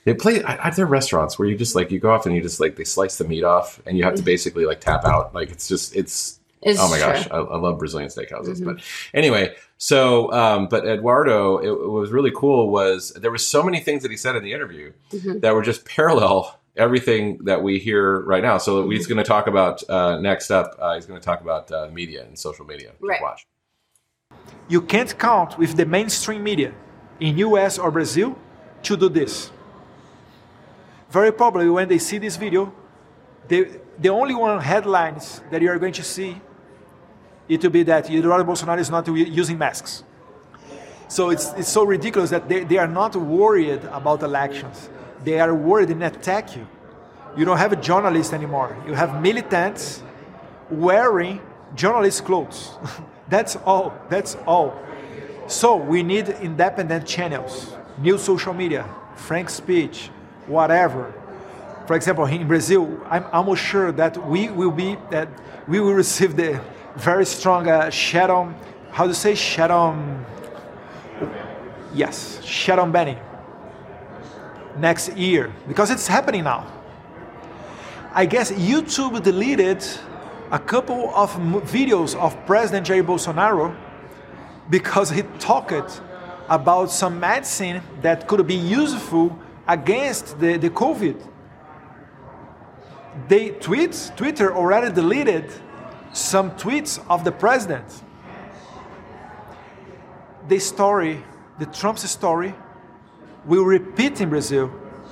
They 0.05 0.13
play 0.13 0.41
at 0.41 0.59
at 0.65 0.75
their 0.77 0.85
restaurants 0.85 1.37
where 1.37 1.49
you 1.49 1.57
just 1.57 1.75
like 1.75 1.91
you 1.91 1.99
go 1.99 2.11
off 2.11 2.25
and 2.25 2.33
you 2.33 2.41
just 2.41 2.61
like 2.61 2.77
they 2.77 2.85
slice 2.85 3.17
the 3.17 3.25
meat 3.25 3.43
off 3.43 3.81
and 3.85 3.97
you 3.97 4.05
have 4.05 4.15
to 4.15 4.23
basically 4.23 4.65
like 4.65 4.79
tap 4.79 5.03
out. 5.03 5.35
Like 5.35 5.51
it's 5.51 5.67
just 5.67 5.93
it's 5.97 6.39
It's 6.61 6.79
oh 6.79 6.89
my 6.89 6.97
true. 6.97 7.07
gosh, 7.07 7.27
I, 7.29 7.37
I 7.37 7.57
love 7.57 7.77
Brazilian 7.79 8.09
steakhouses. 8.09 8.59
Mhm. 8.61 8.65
But 8.65 8.77
anyway, 9.13 9.55
so 9.77 10.31
um, 10.33 10.67
but 10.67 10.85
Eduardo, 10.87 11.57
it, 11.59 11.69
what 11.69 11.89
was 12.01 12.11
really 12.11 12.31
cool 12.35 12.69
was 12.71 13.11
there 13.11 13.29
was 13.31 13.45
so 13.47 13.61
many 13.61 13.79
things 13.79 14.01
that 14.03 14.09
he 14.11 14.17
said 14.17 14.35
in 14.35 14.43
the 14.43 14.53
interview 14.53 14.91
Mhm. 15.11 15.41
that 15.41 15.53
were 15.53 15.61
just 15.61 15.85
parallel 15.85 16.59
everything 16.75 17.39
that 17.45 17.61
we 17.63 17.79
hear 17.79 18.21
right 18.21 18.43
now. 18.43 18.57
So 18.57 18.81
Mm-hmm. 18.81 18.91
he's 18.91 19.07
going 19.07 19.17
to 19.17 19.23
talk 19.23 19.47
about 19.47 19.87
uh, 19.89 20.19
next 20.19 20.51
up. 20.51 20.75
Uh, 20.79 20.95
he's 20.95 21.05
going 21.05 21.19
to 21.19 21.25
talk 21.25 21.41
about 21.41 21.71
uh, 21.71 21.89
media 21.91 22.23
and 22.23 22.37
social 22.37 22.65
media. 22.65 22.91
Right. 22.99 23.21
Watch. 23.21 23.45
You 24.67 24.81
can't 24.81 25.17
count 25.17 25.57
with 25.57 25.75
the 25.77 25.85
mainstream 25.85 26.43
media 26.43 26.73
in 27.19 27.37
US 27.39 27.77
or 27.79 27.89
Brazil 27.91 28.35
to 28.83 28.97
do 28.97 29.09
this. 29.09 29.51
Very 31.09 31.31
probably 31.31 31.69
when 31.69 31.87
they 31.87 31.97
see 31.99 32.17
this 32.17 32.35
video, 32.35 32.73
they, 33.47 33.79
the 33.97 34.09
only 34.09 34.35
one 34.35 34.59
headlines 34.61 35.41
that 35.51 35.61
you 35.61 35.69
are 35.71 35.79
going 35.79 35.93
to 35.93 36.03
see 36.03 36.41
it 37.49 37.63
will 37.63 37.69
be 37.69 37.83
that 37.83 38.09
Eduardo 38.09 38.43
Bolsonaro 38.43 38.79
is 38.79 38.89
not 38.89 39.07
using 39.07 39.57
masks. 39.57 40.03
So 41.07 41.29
it's, 41.29 41.53
it's 41.53 41.69
so 41.69 41.83
ridiculous 41.83 42.29
that 42.31 42.49
they, 42.49 42.63
they 42.63 42.77
are 42.77 42.87
not 42.87 43.15
worried 43.15 43.83
about 43.85 44.23
elections. 44.23 44.89
They 45.23 45.39
are 45.39 45.53
worried 45.53 45.89
and 45.89 46.03
attack 46.03 46.55
you. 46.55 46.67
You 47.37 47.45
don't 47.45 47.57
have 47.57 47.71
a 47.71 47.77
journalist 47.77 48.33
anymore. 48.33 48.75
You 48.85 48.93
have 48.93 49.21
militants 49.21 50.03
wearing 50.69 51.39
journalist 51.75 52.25
clothes. 52.25 52.71
That's 53.29 53.55
all. 53.57 53.93
That's 54.09 54.35
all. 54.45 54.77
So 55.47 55.77
we 55.77 56.03
need 56.03 56.27
independent 56.27 57.07
channels, 57.07 57.73
new 57.97 58.17
social 58.17 58.53
media, 58.53 58.89
frank 59.15 59.49
speech, 59.49 60.09
whatever. 60.45 61.13
For 61.85 61.95
example, 61.95 62.25
in 62.25 62.47
Brazil, 62.47 62.99
I'm 63.09 63.25
almost 63.31 63.63
sure 63.63 63.93
that 63.93 64.27
we 64.27 64.49
will 64.49 64.71
be 64.71 64.97
that 65.09 65.29
we 65.67 65.79
will 65.79 65.93
receive 66.03 66.35
the 66.35 66.59
very 66.97 67.25
strong 67.25 67.67
uh, 67.67 67.89
shadow. 67.89 68.53
How 68.91 69.07
to 69.07 69.13
say 69.13 69.35
shadow? 69.35 69.95
Yes, 71.93 72.43
shadow 72.43 72.85
banning 72.85 73.19
next 74.77 75.15
year 75.15 75.53
because 75.67 75.89
it's 75.91 76.07
happening 76.07 76.43
now. 76.43 76.71
I 78.13 78.25
guess 78.25 78.51
YouTube 78.51 79.21
deleted 79.23 79.85
a 80.51 80.59
couple 80.59 81.11
of 81.13 81.31
videos 81.71 82.15
of 82.15 82.35
President 82.45 82.87
Jair 82.87 83.05
Bolsonaro 83.05 83.75
because 84.69 85.09
he 85.09 85.23
talked 85.39 86.01
about 86.49 86.89
some 86.89 87.19
medicine 87.19 87.81
that 88.01 88.27
could 88.27 88.45
be 88.47 88.55
useful 88.55 89.37
against 89.67 90.39
the, 90.39 90.57
the 90.57 90.69
COVID. 90.69 91.21
They 93.27 93.49
tweets, 93.49 94.15
Twitter 94.15 94.55
already 94.55 94.91
deleted 94.93 95.51
some 96.13 96.51
tweets 96.51 96.99
of 97.09 97.23
the 97.23 97.31
president. 97.31 97.85
The 100.47 100.59
story, 100.59 101.23
the 101.59 101.65
Trump's 101.65 102.09
story, 102.09 102.53
will 103.45 103.65
repeat 103.65 104.21
in 104.21 104.29
Brazil 104.29 104.71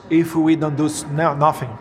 if 0.09 0.35
we 0.35 0.55
don't 0.55 0.75
do 0.75 0.89
nothing. 1.11 1.77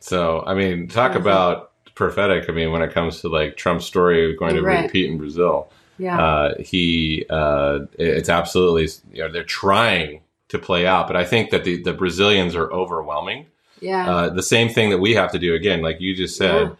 So, 0.00 0.44
I 0.46 0.54
mean, 0.54 0.88
talk 0.88 1.12
Mhm. 1.12 1.16
about 1.20 1.70
prophetic. 1.94 2.48
I 2.48 2.52
mean, 2.52 2.70
when 2.70 2.82
it 2.82 2.92
comes 2.92 3.20
to 3.22 3.28
like 3.28 3.56
Trump's 3.56 3.86
story 3.86 4.34
going 4.36 4.54
to 4.54 4.62
Right. 4.62 4.82
repeat 4.82 5.10
in 5.10 5.18
Brazil, 5.18 5.68
Yeah. 5.98 6.20
uh, 6.20 6.54
he, 6.60 7.24
uh, 7.30 7.80
it's 7.98 8.28
absolutely, 8.28 8.88
you 9.12 9.22
know, 9.24 9.32
they're 9.32 9.42
trying 9.42 10.20
to 10.48 10.58
play 10.58 10.86
out, 10.86 11.06
but 11.08 11.16
I 11.16 11.24
think 11.24 11.50
that 11.50 11.64
the, 11.64 11.82
the 11.82 11.92
Brazilians 11.92 12.54
are 12.54 12.70
overwhelming. 12.72 13.46
yeah. 13.80 14.10
Uh, 14.10 14.28
the 14.30 14.42
same 14.42 14.68
thing 14.70 14.88
that 14.90 14.98
we 14.98 15.14
have 15.14 15.30
to 15.32 15.38
do 15.38 15.54
again, 15.54 15.82
like 15.82 16.00
you 16.00 16.14
just 16.14 16.36
said, 16.36 16.62
Yeah. 16.68 16.74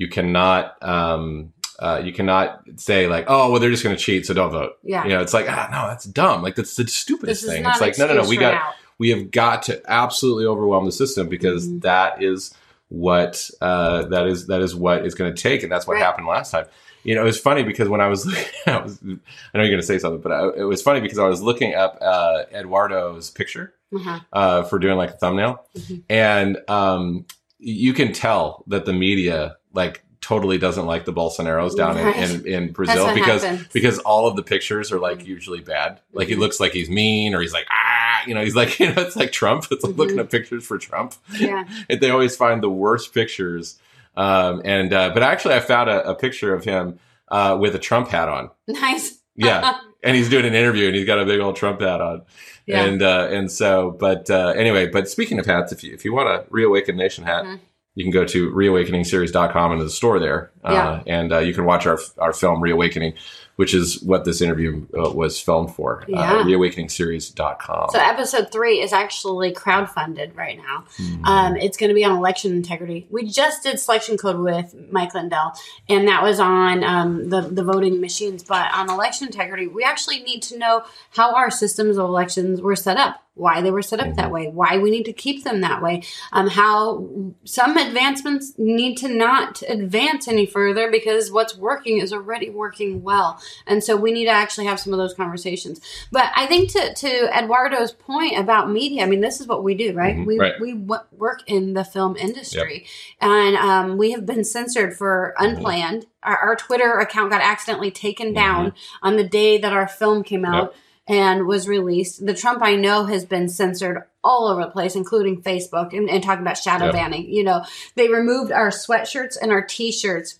You 0.00 0.08
cannot, 0.08 0.82
um, 0.82 1.52
uh, 1.78 2.00
you 2.02 2.10
cannot 2.12 2.62
say 2.76 3.06
like, 3.06 3.26
oh, 3.28 3.50
well, 3.50 3.60
they're 3.60 3.70
just 3.70 3.84
going 3.84 3.94
to 3.94 4.02
cheat, 4.02 4.24
so 4.24 4.32
don't 4.32 4.50
vote. 4.50 4.72
Yeah. 4.82 5.02
You 5.04 5.10
know, 5.10 5.20
it's 5.20 5.34
like, 5.34 5.46
ah, 5.48 5.68
no, 5.70 5.88
that's 5.88 6.06
dumb. 6.06 6.42
Like 6.42 6.54
that's 6.56 6.74
the 6.74 6.86
stupidest 6.86 7.42
this 7.42 7.48
is 7.48 7.54
thing. 7.54 7.62
not 7.64 7.72
It's 7.74 7.80
like, 7.82 7.98
no, 7.98 8.06
no, 8.14 8.22
no, 8.22 8.28
we 8.28 8.38
got, 8.38 8.54
Out. 8.54 8.74
we 8.98 9.10
have 9.10 9.30
got 9.30 9.62
to 9.64 9.82
absolutely 9.90 10.46
overwhelm 10.46 10.86
the 10.86 10.92
system 10.92 11.28
because 11.28 11.68
Mhm. 11.68 11.82
that 11.82 12.22
is 12.22 12.54
what 12.88 13.50
uh, 13.60 14.02
that 14.06 14.26
is 14.26 14.46
that 14.48 14.62
is 14.62 14.74
what 14.74 15.04
is 15.06 15.14
going 15.14 15.34
to 15.34 15.40
take, 15.42 15.62
and 15.62 15.70
that's 15.70 15.86
what 15.86 15.94
Right. 15.94 16.02
happened 16.02 16.26
last 16.26 16.50
time. 16.50 16.64
You 17.04 17.14
know, 17.14 17.20
it 17.22 17.24
was 17.26 17.38
funny 17.40 17.62
because 17.62 17.88
when 17.88 18.00
I 18.00 18.08
was, 18.08 18.26
I, 18.66 18.78
was, 18.78 18.98
I 19.02 19.06
know 19.06 19.62
you're 19.62 19.68
going 19.68 19.80
to 19.80 19.86
say 19.86 19.98
something, 19.98 20.20
but 20.22 20.32
I, 20.32 20.48
it 20.56 20.64
was 20.64 20.80
funny 20.82 21.00
because 21.00 21.18
I 21.18 21.28
was 21.28 21.40
looking 21.42 21.74
up 21.74 21.98
uh, 22.00 22.44
Eduardo's 22.52 23.30
picture 23.30 23.74
Uh-huh. 23.94 24.20
uh, 24.32 24.62
for 24.64 24.78
doing 24.78 24.96
like 24.96 25.10
a 25.10 25.18
thumbnail, 25.18 25.64
Mhm. 25.78 26.02
and 26.08 26.58
um, 26.68 27.26
you 27.58 27.92
can 27.92 28.12
tell 28.12 28.64
that 28.68 28.86
the 28.86 28.92
media 28.92 29.56
like 29.72 30.02
totally 30.20 30.58
doesn't 30.58 30.84
like 30.86 31.06
the 31.06 31.12
Bolsonaros 31.12 31.74
down 31.76 31.96
Right. 31.96 32.14
in, 32.16 32.40
in, 32.44 32.46
in 32.66 32.72
Brazil 32.72 33.12
because 33.14 33.42
happens. 33.42 33.68
because 33.72 33.98
all 34.00 34.26
of 34.26 34.36
the 34.36 34.42
pictures 34.42 34.92
are 34.92 34.98
like 34.98 35.26
usually 35.26 35.60
bad. 35.60 36.00
Like 36.12 36.28
he 36.28 36.34
Mhm. 36.34 36.38
looks 36.40 36.60
like 36.60 36.72
he's 36.72 36.90
mean 36.90 37.34
or 37.34 37.40
he's 37.40 37.54
like 37.54 37.66
ah, 37.70 38.20
you 38.26 38.34
know, 38.34 38.42
he's 38.44 38.54
like 38.54 38.78
you 38.80 38.86
know, 38.92 39.00
it's 39.02 39.16
like 39.16 39.32
Trump. 39.32 39.66
It's 39.70 39.82
like 39.82 39.96
looking 39.96 40.16
Mhm. 40.16 40.20
at 40.20 40.30
pictures 40.30 40.64
for 40.66 40.76
Trump. 40.78 41.14
Yeah. 41.38 41.64
And 41.88 42.00
they 42.00 42.10
always 42.10 42.36
find 42.36 42.62
the 42.62 42.68
worst 42.70 43.14
pictures. 43.14 43.78
Um, 44.16 44.60
and 44.64 44.92
uh, 44.92 45.10
but 45.14 45.22
actually, 45.22 45.54
I 45.54 45.60
found 45.60 45.88
a, 45.88 46.10
a 46.10 46.14
picture 46.14 46.52
of 46.54 46.64
him 46.64 46.98
uh, 47.28 47.56
with 47.58 47.74
a 47.74 47.78
Trump 47.78 48.08
hat 48.08 48.28
on. 48.28 48.50
Nice. 48.68 49.18
Yeah, 49.36 49.78
and 50.02 50.14
he's 50.16 50.28
doing 50.28 50.44
an 50.44 50.54
interview, 50.54 50.86
and 50.88 50.94
he's 50.94 51.06
got 51.06 51.18
a 51.18 51.24
big 51.24 51.40
old 51.40 51.56
Trump 51.56 51.80
hat 51.80 52.02
on. 52.02 52.22
Yeah. 52.66 52.84
And 52.84 53.00
uh, 53.02 53.28
and 53.30 53.50
so, 53.50 53.96
but 53.98 54.28
uh, 54.28 54.52
anyway, 54.54 54.86
but 54.88 55.08
speaking 55.08 55.38
of 55.38 55.46
hats, 55.46 55.72
if 55.72 55.82
you 55.82 55.94
if 55.94 56.04
you 56.04 56.12
want 56.12 56.28
a 56.28 56.44
Reawaken 56.50 56.96
Nation 56.96 57.24
hat, 57.24 57.44
Mhm. 57.44 57.60
You 57.94 58.04
can 58.04 58.12
go 58.12 58.24
to 58.24 58.50
reawakeningseries.com 58.52 59.72
into 59.72 59.84
the 59.84 59.90
store 59.90 60.18
there, 60.18 60.50
uh, 60.64 60.72
Yeah. 60.72 61.02
and 61.06 61.32
uh, 61.32 61.38
you 61.38 61.52
can 61.54 61.64
watch 61.64 61.86
our 61.86 61.98
our 62.18 62.32
film 62.32 62.60
Reawakening, 62.62 63.14
which 63.56 63.74
is 63.74 64.02
what 64.02 64.24
this 64.24 64.40
interview 64.40 64.86
uh, 64.98 65.10
was 65.10 65.40
filmed 65.40 65.74
for. 65.74 66.04
Yeah. 66.08 66.18
Uh, 66.20 66.44
reawakeningseries.com. 66.44 67.90
So 67.92 67.98
episode 67.98 68.50
three 68.52 68.80
is 68.80 68.92
actually 68.92 69.52
crowdfunded 69.52 70.36
right 70.36 70.58
now. 70.58 70.84
Hmm. 70.96 71.24
Um, 71.24 71.56
it's 71.56 71.76
going 71.76 71.88
to 71.88 71.94
be 71.94 72.04
on 72.04 72.16
election 72.16 72.52
integrity. 72.52 73.06
We 73.10 73.26
just 73.28 73.62
did 73.62 73.78
selection 73.78 74.16
code 74.16 74.38
with 74.38 74.74
Mike 74.90 75.14
Lindell, 75.14 75.52
and 75.88 76.08
that 76.08 76.22
was 76.22 76.40
on 76.40 76.84
um, 76.84 77.28
the 77.28 77.42
the 77.42 77.64
voting 77.64 78.00
machines. 78.00 78.42
But 78.42 78.72
on 78.74 78.90
election 78.90 79.26
integrity, 79.26 79.66
we 79.66 79.84
actually 79.84 80.20
need 80.20 80.42
to 80.42 80.58
know 80.58 80.84
how 81.10 81.34
our 81.34 81.50
systems 81.50 81.96
of 81.96 82.04
elections 82.04 82.60
were 82.60 82.76
set 82.76 82.96
up, 82.96 83.22
why 83.34 83.60
they 83.60 83.70
were 83.70 83.82
set 83.82 84.00
up 84.00 84.06
Mm-hmm. 84.10 84.16
that 84.16 84.30
way, 84.32 84.48
why 84.48 84.78
we 84.78 84.90
need 84.90 85.04
to 85.04 85.12
keep 85.12 85.44
them 85.44 85.60
that 85.60 85.82
way, 85.82 86.02
um, 86.32 86.48
how 86.48 87.06
some 87.44 87.76
advancements 87.76 88.54
need 88.58 88.96
to 88.96 89.08
not 89.08 89.62
advance 89.68 90.26
any 90.26 90.46
further 90.46 90.90
because 90.90 91.30
what's 91.30 91.56
working 91.56 91.98
is 91.98 92.12
already 92.12 92.50
working 92.50 93.02
well, 93.02 93.40
and 93.66 93.82
so 93.82 93.96
we 93.96 94.12
need 94.12 94.24
to 94.26 94.30
actually 94.30 94.66
have 94.66 94.78
some 94.80 94.92
of 94.92 94.98
those 94.98 95.14
conversations. 95.14 95.80
But 96.10 96.30
I 96.34 96.46
think 96.46 96.70
to 96.72 96.94
to 96.94 97.36
Eduardo's 97.38 97.92
point 97.92 98.38
about 98.38 98.70
media, 98.70 99.02
I 99.02 99.06
mean, 99.06 99.20
this 99.20 99.40
is 99.40 99.46
what 99.46 99.64
we 99.64 99.74
do, 99.74 99.92
right? 99.92 100.16
Mhm, 100.16 100.26
we 100.26 100.38
right. 100.38 100.60
we 100.60 100.72
w- 100.72 101.02
work 101.16 101.42
in 101.46 101.74
the 101.74 101.84
film 101.84 102.16
industry, 102.16 102.86
and 103.20 103.56
um, 103.56 103.96
we 103.98 104.12
have 104.12 104.26
been 104.26 104.44
censored 104.44 104.96
for 104.96 105.34
Mm-hmm. 105.38 105.56
unplanned. 105.56 106.06
Our, 106.22 106.36
our 106.36 106.56
Twitter 106.56 106.98
account 106.98 107.30
got 107.30 107.40
accidentally 107.42 107.90
taken 107.90 108.32
down 108.34 108.72
on 109.02 109.16
the 109.16 109.24
day 109.24 109.58
that 109.58 109.72
our 109.72 109.88
film 109.88 110.22
came 110.22 110.44
out. 110.44 110.74
And 111.08 111.46
was 111.48 111.66
released. 111.66 112.24
The 112.24 112.34
Trump 112.34 112.62
I 112.62 112.76
know 112.76 113.04
has 113.06 113.24
been 113.24 113.48
censored 113.48 114.04
all 114.22 114.46
over 114.46 114.60
the 114.62 114.70
place, 114.70 114.94
including 114.94 115.42
Facebook, 115.42 115.92
and, 115.96 116.08
and 116.08 116.22
talking 116.22 116.42
about 116.42 116.56
shadow 116.56 116.84
Yep. 116.84 116.94
banning. 116.94 117.28
You 117.28 117.42
know, 117.42 117.64
they 117.96 118.08
removed 118.08 118.52
our 118.52 118.68
sweatshirts 118.68 119.36
and 119.40 119.50
our 119.50 119.62
T-shirts 119.62 120.34
from 120.34 120.39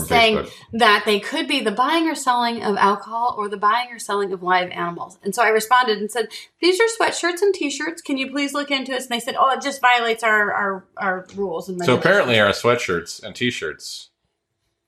saying 0.00 0.36
Facebook. 0.38 0.52
that 0.74 1.02
they 1.06 1.20
could 1.20 1.48
be 1.48 1.60
the 1.60 1.70
buying 1.70 2.08
or 2.08 2.14
selling 2.14 2.62
of 2.62 2.76
alcohol 2.76 3.34
or 3.38 3.48
the 3.48 3.56
buying 3.56 3.90
or 3.90 3.98
selling 3.98 4.32
of 4.32 4.42
live 4.42 4.70
animals. 4.70 5.18
And 5.22 5.34
so 5.34 5.42
I 5.42 5.48
responded 5.48 5.98
and 5.98 6.10
said, 6.10 6.28
These 6.60 6.80
are 6.80 6.84
sweatshirts 7.00 7.42
and 7.42 7.54
t 7.54 7.70
shirts. 7.70 8.00
Can 8.02 8.16
you 8.18 8.30
please 8.30 8.52
look 8.54 8.70
into 8.70 8.92
this? 8.92 9.06
And 9.06 9.10
they 9.14 9.20
said, 9.20 9.36
Oh, 9.38 9.50
it 9.50 9.62
just 9.62 9.80
violates 9.80 10.22
our, 10.22 10.52
our, 10.52 10.84
our 10.96 11.26
rules 11.34 11.68
and 11.68 11.82
So 11.84 11.96
apparently, 11.96 12.38
our 12.40 12.50
sweatshirts 12.50 13.22
and 13.22 13.34
T-shirts 13.34 14.10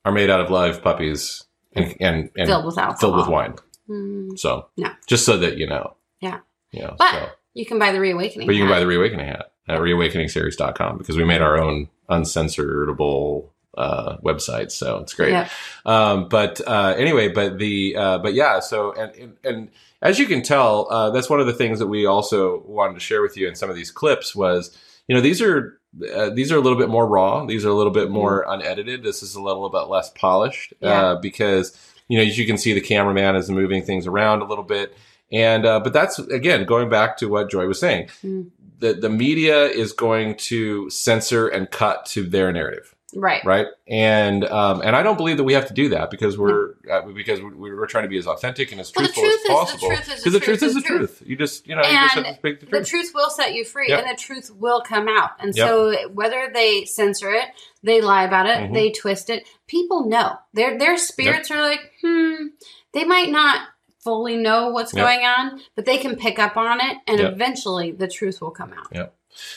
are 0.05 0.11
made 0.11 0.29
out 0.29 0.39
of 0.41 0.49
live 0.49 0.81
puppies 0.81 1.43
and 1.73 1.95
and, 1.99 2.29
and 2.37 2.47
filled 2.47 2.65
with 2.65 2.77
alcohol. 2.77 2.97
filled 2.99 3.15
with 3.17 3.27
wine. 3.27 3.55
Mm, 3.89 4.37
So 4.39 4.67
No. 4.77 4.91
just 5.07 5.25
so 5.25 5.37
that 5.37 5.57
you 5.57 5.67
know. 5.67 5.95
Yeah. 6.21 6.39
You 6.71 6.83
know, 6.83 6.95
But 6.97 7.11
so. 7.11 7.29
you 7.53 7.65
can 7.65 7.79
buy 7.79 7.91
the 7.91 7.99
reawakening. 7.99 8.47
But 8.47 8.55
you 8.55 8.61
can 8.61 8.67
hat. 8.69 8.75
buy 8.75 8.79
the 8.79 8.87
Reawakening 8.87 9.25
hat 9.27 9.51
at 9.67 9.79
reawakeningseries.com 9.79 10.97
because 10.97 11.17
we 11.17 11.23
made 11.25 11.41
our 11.41 11.61
own 11.61 11.89
uncensorable 12.09 13.49
uh, 13.77 14.17
website. 14.17 14.71
So 14.71 14.97
it's 14.99 15.13
great. 15.13 15.31
Yep. 15.31 15.49
Um, 15.85 16.29
but 16.29 16.61
uh, 16.67 16.93
anyway, 16.97 17.29
but 17.29 17.57
the 17.57 17.95
uh, 17.95 18.17
but 18.19 18.33
yeah. 18.33 18.59
So 18.59 18.93
and 18.93 19.15
and, 19.15 19.37
and 19.43 19.69
as 20.01 20.19
you 20.19 20.25
can 20.25 20.41
tell, 20.41 20.87
uh, 20.91 21.09
that's 21.11 21.29
one 21.29 21.39
of 21.39 21.45
the 21.47 21.53
things 21.53 21.79
that 21.79 21.87
we 21.87 22.05
also 22.05 22.61
wanted 22.65 22.95
to 22.95 22.99
share 22.99 23.21
with 23.21 23.37
you 23.37 23.47
in 23.47 23.55
some 23.55 23.69
of 23.69 23.75
these 23.75 23.91
clips 23.91 24.35
was 24.35 24.77
you 25.07 25.15
know 25.15 25.21
these 25.21 25.41
are. 25.41 25.77
Uh, 26.15 26.29
these 26.29 26.53
are 26.53 26.55
a 26.55 26.61
little 26.61 26.77
bit 26.77 26.87
more 26.87 27.05
raw. 27.05 27.45
These 27.45 27.65
are 27.65 27.69
a 27.69 27.73
little 27.73 27.91
bit 27.91 28.09
more 28.09 28.45
unedited. 28.47 29.03
This 29.03 29.21
is 29.21 29.35
a 29.35 29.41
little 29.41 29.69
bit 29.69 29.89
less 29.89 30.09
polished 30.11 30.73
Yeah. 30.79 30.87
uh, 30.89 31.15
because 31.19 31.77
you 32.07 32.17
know 32.17 32.23
as 32.23 32.37
you 32.37 32.45
can 32.47 32.57
see 32.57 32.71
the 32.71 32.79
cameraman 32.79 33.35
is 33.35 33.49
moving 33.49 33.83
things 33.83 34.07
around 34.07 34.41
a 34.41 34.45
little 34.45 34.63
bit, 34.63 34.95
and 35.33 35.65
uh, 35.65 35.81
but 35.81 35.91
that's 35.91 36.17
again 36.17 36.63
going 36.65 36.87
back 36.89 37.17
to 37.17 37.25
what 37.27 37.51
Joy 37.51 37.67
was 37.67 37.77
saying. 37.77 38.07
Mm. 38.23 38.51
The 38.79 38.93
the 38.93 39.09
media 39.09 39.65
is 39.65 39.91
going 39.91 40.35
to 40.47 40.89
censor 40.89 41.49
and 41.49 41.69
cut 41.69 42.05
to 42.13 42.23
their 42.23 42.53
narrative 42.53 42.95
Right. 43.13 43.43
right? 43.43 43.67
And 43.87 44.45
um, 44.45 44.81
and 44.81 44.95
I 44.95 45.03
don't 45.03 45.17
believe 45.17 45.37
that 45.37 45.43
we 45.43 45.53
have 45.53 45.67
to 45.67 45.73
do 45.73 45.89
that 45.89 46.09
because 46.11 46.37
we're 46.37 46.75
uh, 46.89 47.01
because 47.13 47.41
we- 47.41 47.49
we're 47.51 47.85
trying 47.87 48.05
to 48.05 48.09
be 48.09 48.17
as 48.17 48.25
authentic 48.27 48.71
and 48.71 48.79
as 48.79 48.91
Well, 48.95 49.05
truthful 49.05 49.23
truth 49.23 49.41
as 49.43 49.47
possible. 49.49 49.87
truth 49.89 50.05
the 50.05 50.15
Because 50.15 50.33
the 50.33 50.39
truth 50.39 50.59
truth 50.59 50.63
is 50.69 50.75
the 50.75 50.81
truth. 50.81 51.23
You 51.25 51.35
just 51.35 51.67
you 51.67 51.75
know 51.75 51.81
you 51.81 51.87
just 51.91 52.13
have 52.15 52.25
And 52.25 52.35
to 52.35 52.39
speak 52.39 52.59
the 52.61 52.65
The 52.67 52.71
truth. 52.71 52.87
truth 52.87 53.11
will 53.13 53.29
set 53.29 53.53
you 53.53 53.65
free, 53.65 53.89
Yep. 53.89 53.99
and 54.03 54.09
the 54.17 54.21
truth 54.21 54.51
will 54.57 54.81
come 54.81 55.07
out. 55.09 55.31
And 55.39 55.55
Yep. 55.55 55.67
so, 55.67 56.09
whether 56.09 56.49
they 56.53 56.85
censor 56.85 57.31
it, 57.33 57.45
they 57.83 57.99
lie 58.01 58.23
about 58.23 58.45
it, 58.47 58.57
Mhm. 58.59 58.73
they 58.73 58.91
twist 58.91 59.29
it, 59.29 59.45
people 59.67 60.07
know. 60.07 60.37
Their 60.53 60.77
their 60.77 60.97
spirits 60.97 61.51
are 61.51 61.61
like, 61.61 61.91
hmm. 62.01 62.47
They 62.93 63.03
might 63.03 63.29
not 63.29 63.67
fully 64.03 64.35
know 64.37 64.69
what's 64.69 64.93
Yep. 64.93 65.05
going 65.05 65.25
on, 65.25 65.61
but 65.75 65.85
they 65.85 65.97
can 65.97 66.15
pick 66.15 66.39
up 66.39 66.57
on 66.57 66.79
it, 66.81 66.97
and 67.07 67.19
Yep. 67.19 67.33
eventually, 67.33 67.91
the 67.91 68.07
truth 68.07 68.41
will 68.41 68.51
come 68.51 68.73
out. 68.73 68.91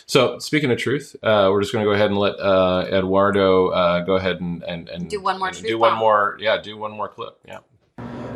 So 0.06 0.38
speaking 0.38 0.70
of 0.70 0.78
truth, 0.78 1.16
uh, 1.22 1.48
we're 1.50 1.60
just 1.60 1.72
going 1.72 1.84
to 1.84 1.88
go 1.90 1.94
ahead 1.94 2.10
and 2.10 2.18
let 2.18 2.38
uh, 2.38 2.86
Eduardo 2.90 3.68
uh, 3.68 4.00
go 4.00 4.14
ahead 4.14 4.40
and, 4.40 4.62
and, 4.64 4.88
and 4.88 5.10
Do 5.10 5.20
one 5.20 5.38
more 5.38 5.48
and 5.48 5.56
truth 5.56 5.68
do 5.68 5.78
one 5.78 5.92
bomb. 5.92 5.98
more 5.98 6.36
yeah 6.40 6.56
do 6.60 6.76
one 6.76 6.92
more 6.92 7.08
clip 7.08 7.38
yeah 7.46 7.58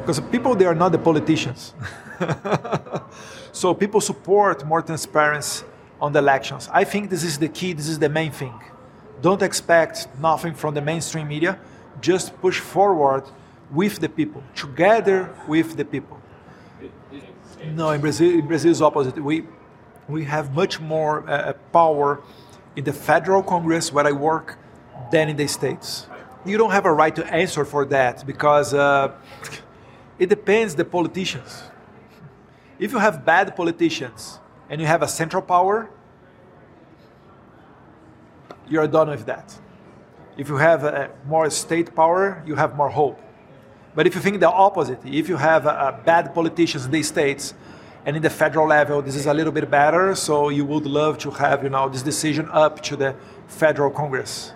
because 0.01 0.21
people 0.31 0.55
they 0.55 0.65
are 0.67 0.75
not 0.75 0.91
the 0.93 0.99
politicians 0.99 1.75
so 3.53 3.75
people 3.75 4.01
support 4.01 4.65
more 4.65 4.83
transparency 4.83 5.65
on 6.01 6.13
the 6.13 6.19
elections 6.19 6.69
i 6.73 6.85
think 6.85 7.11
this 7.11 7.25
is 7.25 7.39
the 7.39 7.49
key 7.49 7.73
this 7.73 7.89
is 7.89 7.99
the 7.99 8.09
main 8.09 8.33
thing 8.33 8.55
don't 9.21 9.43
expect 9.43 10.09
nothing 10.21 10.55
from 10.55 10.75
the 10.75 10.81
mainstream 10.81 11.29
media 11.29 11.59
just 12.01 12.27
push 12.41 12.61
forward 12.61 13.25
with 13.71 13.99
the 13.99 14.09
people, 14.09 14.43
together 14.55 15.35
with 15.47 15.77
the 15.77 15.85
people. 15.85 16.19
No, 17.75 17.91
in 17.91 18.01
Brazil, 18.01 18.31
in 18.39 18.47
Brazil 18.47 18.71
is 18.71 18.81
opposite. 18.81 19.23
We 19.23 19.45
we 20.09 20.25
have 20.25 20.55
much 20.55 20.81
more 20.81 21.29
uh, 21.29 21.53
power 21.73 22.23
in 22.77 22.85
the 22.85 22.93
federal 22.93 23.43
Congress 23.43 23.93
where 23.93 24.07
I 24.07 24.13
work 24.13 24.59
than 25.11 25.29
in 25.29 25.37
the 25.37 25.47
states. 25.47 26.07
You 26.45 26.57
don't 26.57 26.71
have 26.71 26.87
a 26.87 26.93
right 26.93 27.15
to 27.17 27.27
answer 27.27 27.65
for 27.65 27.85
that 27.87 28.27
because 28.27 28.73
uh, 28.73 29.13
it 30.19 30.29
depends 30.29 30.75
the 30.75 30.85
politicians. 30.85 31.63
If 32.79 32.93
you 32.93 32.99
have 32.99 33.25
bad 33.25 33.55
politicians 33.55 34.39
and 34.71 34.81
you 34.81 34.87
have 34.87 35.03
a 35.03 35.09
central 35.09 35.43
power, 35.43 35.91
you're 38.69 38.87
done 38.87 39.11
with 39.11 39.27
that. 39.27 39.59
If 40.37 40.49
you 40.49 40.57
have 40.57 40.85
a 40.85 41.11
more 41.27 41.51
state 41.51 41.95
power, 41.95 42.43
you 42.47 42.55
have 42.55 42.77
more 42.77 42.89
hope. 42.89 43.21
But 43.95 44.07
if 44.07 44.15
you 44.15 44.21
think 44.21 44.39
the 44.39 44.51
opposite, 44.51 45.01
if 45.05 45.29
you 45.29 45.37
have 45.37 45.67
a, 45.67 46.01
bad 46.05 46.33
politicians 46.33 46.85
in 46.85 46.93
the 46.93 47.03
states 47.03 47.55
and 48.05 48.17
in 48.17 48.23
the 48.23 48.31
federal 48.31 48.67
level, 48.67 49.03
this 49.03 49.17
is 49.17 49.27
a 49.27 49.35
little 49.35 49.53
bit 49.53 49.71
better, 49.71 50.15
so 50.15 50.49
you 50.49 50.65
would 50.65 50.87
love 50.87 51.19
to 51.19 51.31
have 51.31 51.63
you 51.63 51.71
know 51.71 51.89
this 51.89 52.03
decision 52.03 52.49
up 52.53 52.83
to 52.83 52.97
the 52.97 53.15
federal 53.47 53.91
Congress. 53.91 54.53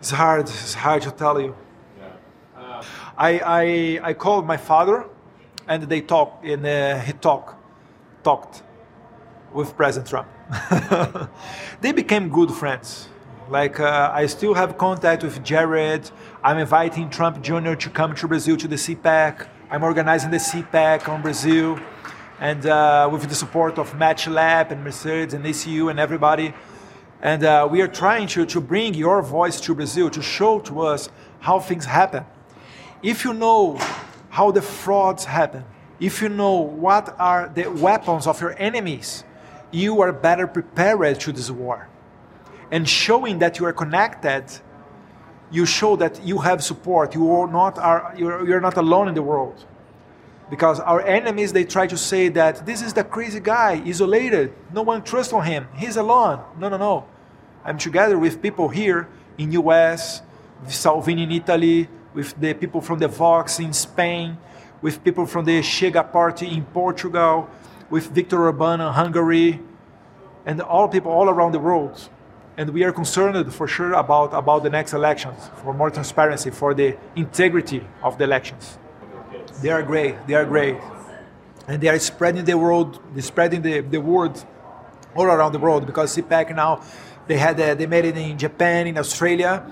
It's 0.00 0.10
hard. 0.10 0.48
It's 0.48 0.74
hard 0.74 1.02
to 1.02 1.10
tell 1.12 1.40
you. 1.40 1.54
I, 3.16 3.40
I, 3.44 4.00
I 4.10 4.12
called 4.14 4.46
my 4.46 4.56
father, 4.56 5.04
and 5.68 5.84
they 5.84 6.00
talked. 6.00 6.44
And 6.44 6.66
uh, 6.66 6.98
he 7.00 7.12
talked, 7.12 7.54
talked 8.24 8.62
with 9.52 9.76
President 9.76 10.08
Trump. 10.08 10.28
they 11.80 11.92
became 11.92 12.28
good 12.30 12.50
friends. 12.50 13.08
Like 13.48 13.80
uh, 13.80 14.10
I 14.12 14.26
still 14.26 14.54
have 14.54 14.78
contact 14.78 15.22
with 15.22 15.44
Jared. 15.44 16.10
I'm 16.42 16.58
inviting 16.58 17.10
Trump 17.10 17.42
Jr. 17.42 17.74
to 17.74 17.90
come 17.90 18.14
to 18.16 18.26
Brazil 18.26 18.56
to 18.56 18.68
the 18.68 18.76
CPAC. 18.76 19.46
I'm 19.72 19.84
organizing 19.84 20.30
the 20.30 20.36
CPAC 20.36 21.08
on 21.08 21.22
Brazil, 21.22 21.80
and 22.38 22.66
uh, 22.66 23.08
with 23.10 23.26
the 23.26 23.34
support 23.34 23.78
of 23.78 23.96
Matt 23.96 24.18
Schlapp 24.18 24.70
and 24.70 24.84
Mercedes 24.84 25.32
and 25.32 25.42
ACU 25.46 25.90
and 25.90 25.98
everybody. 25.98 26.52
And 27.22 27.42
uh, 27.42 27.66
we 27.70 27.80
are 27.80 27.88
trying 27.88 28.26
to, 28.26 28.44
to 28.44 28.60
bring 28.60 28.92
your 28.92 29.22
voice 29.22 29.62
to 29.62 29.74
Brazil 29.74 30.10
to 30.10 30.20
show 30.20 30.60
to 30.60 30.82
us 30.82 31.08
how 31.40 31.58
things 31.58 31.86
happen. 31.86 32.26
If 33.02 33.24
you 33.24 33.32
know 33.32 33.78
how 34.28 34.50
the 34.50 34.60
frauds 34.60 35.24
happen, 35.24 35.64
if 35.98 36.20
you 36.20 36.28
know 36.28 36.52
what 36.58 37.18
are 37.18 37.48
the 37.48 37.68
weapons 37.68 38.26
of 38.26 38.42
your 38.42 38.54
enemies, 38.58 39.24
you 39.70 40.02
are 40.02 40.12
better 40.12 40.46
prepared 40.46 41.18
to 41.20 41.32
this 41.32 41.50
war. 41.50 41.88
And 42.70 42.86
showing 42.86 43.38
that 43.38 43.58
you 43.58 43.64
are 43.64 43.72
connected, 43.72 44.44
you 45.52 45.66
show 45.66 45.94
that 45.96 46.24
you 46.24 46.38
have 46.38 46.64
support. 46.64 47.14
You 47.14 47.30
are 47.30 47.46
not 47.46 47.78
are 47.78 48.14
you're, 48.16 48.48
you're 48.48 48.60
not 48.60 48.76
alone 48.76 49.08
in 49.08 49.14
the 49.14 49.22
world. 49.22 49.64
Because 50.50 50.80
our 50.80 51.00
enemies 51.02 51.52
they 51.52 51.64
try 51.64 51.86
to 51.86 51.96
say 51.96 52.28
that 52.30 52.66
this 52.66 52.82
is 52.82 52.92
the 52.92 53.04
crazy 53.04 53.40
guy, 53.40 53.82
isolated, 53.86 54.52
no 54.72 54.82
one 54.82 55.02
trusts 55.02 55.32
on 55.32 55.44
him, 55.44 55.68
he's 55.76 55.96
alone. 55.96 56.42
No, 56.58 56.68
no, 56.68 56.76
no. 56.76 57.06
I'm 57.64 57.78
together 57.78 58.18
with 58.18 58.42
people 58.42 58.68
here 58.68 59.08
in 59.38 59.52
US, 59.52 60.22
Salvini 60.68 61.22
in 61.22 61.32
Italy, 61.32 61.88
with 62.12 62.38
the 62.40 62.54
people 62.54 62.80
from 62.80 62.98
the 62.98 63.08
Vox 63.08 63.58
in 63.60 63.72
Spain, 63.72 64.36
with 64.80 65.02
people 65.04 65.26
from 65.26 65.44
the 65.44 65.60
Chega 65.60 66.10
party 66.10 66.48
in 66.48 66.64
Portugal, 66.66 67.48
with 67.88 68.10
Viktor 68.10 68.44
Orban 68.44 68.80
in 68.80 68.92
Hungary, 68.92 69.60
and 70.44 70.60
all 70.60 70.88
people 70.88 71.12
all 71.12 71.28
around 71.28 71.52
the 71.52 71.60
world. 71.60 72.08
And 72.56 72.70
we 72.70 72.84
are 72.84 72.92
concerned 72.92 73.52
for 73.54 73.66
sure 73.66 73.94
about, 73.94 74.34
about 74.34 74.62
the 74.62 74.70
next 74.70 74.92
elections, 74.92 75.50
for 75.62 75.72
more 75.72 75.90
transparency, 75.90 76.50
for 76.50 76.74
the 76.74 76.96
integrity 77.16 77.86
of 78.02 78.18
the 78.18 78.24
elections. 78.24 78.78
They 79.62 79.70
are 79.70 79.82
great, 79.82 80.26
they 80.26 80.34
are 80.34 80.44
great. 80.44 80.76
And 81.66 81.80
they 81.80 81.88
are 81.88 81.98
spreading 81.98 82.44
the 82.44 82.58
world, 82.58 83.00
spreading 83.20 83.62
the, 83.62 83.80
the 83.80 84.00
word 84.00 84.42
all 85.14 85.24
around 85.24 85.52
the 85.52 85.58
world 85.58 85.86
because 85.86 86.16
CPAC 86.16 86.54
now 86.54 86.82
they 87.26 87.36
had 87.36 87.60
uh, 87.60 87.74
they 87.74 87.86
made 87.86 88.04
it 88.04 88.16
in 88.16 88.36
Japan, 88.38 88.86
in 88.86 88.98
Australia. 88.98 89.64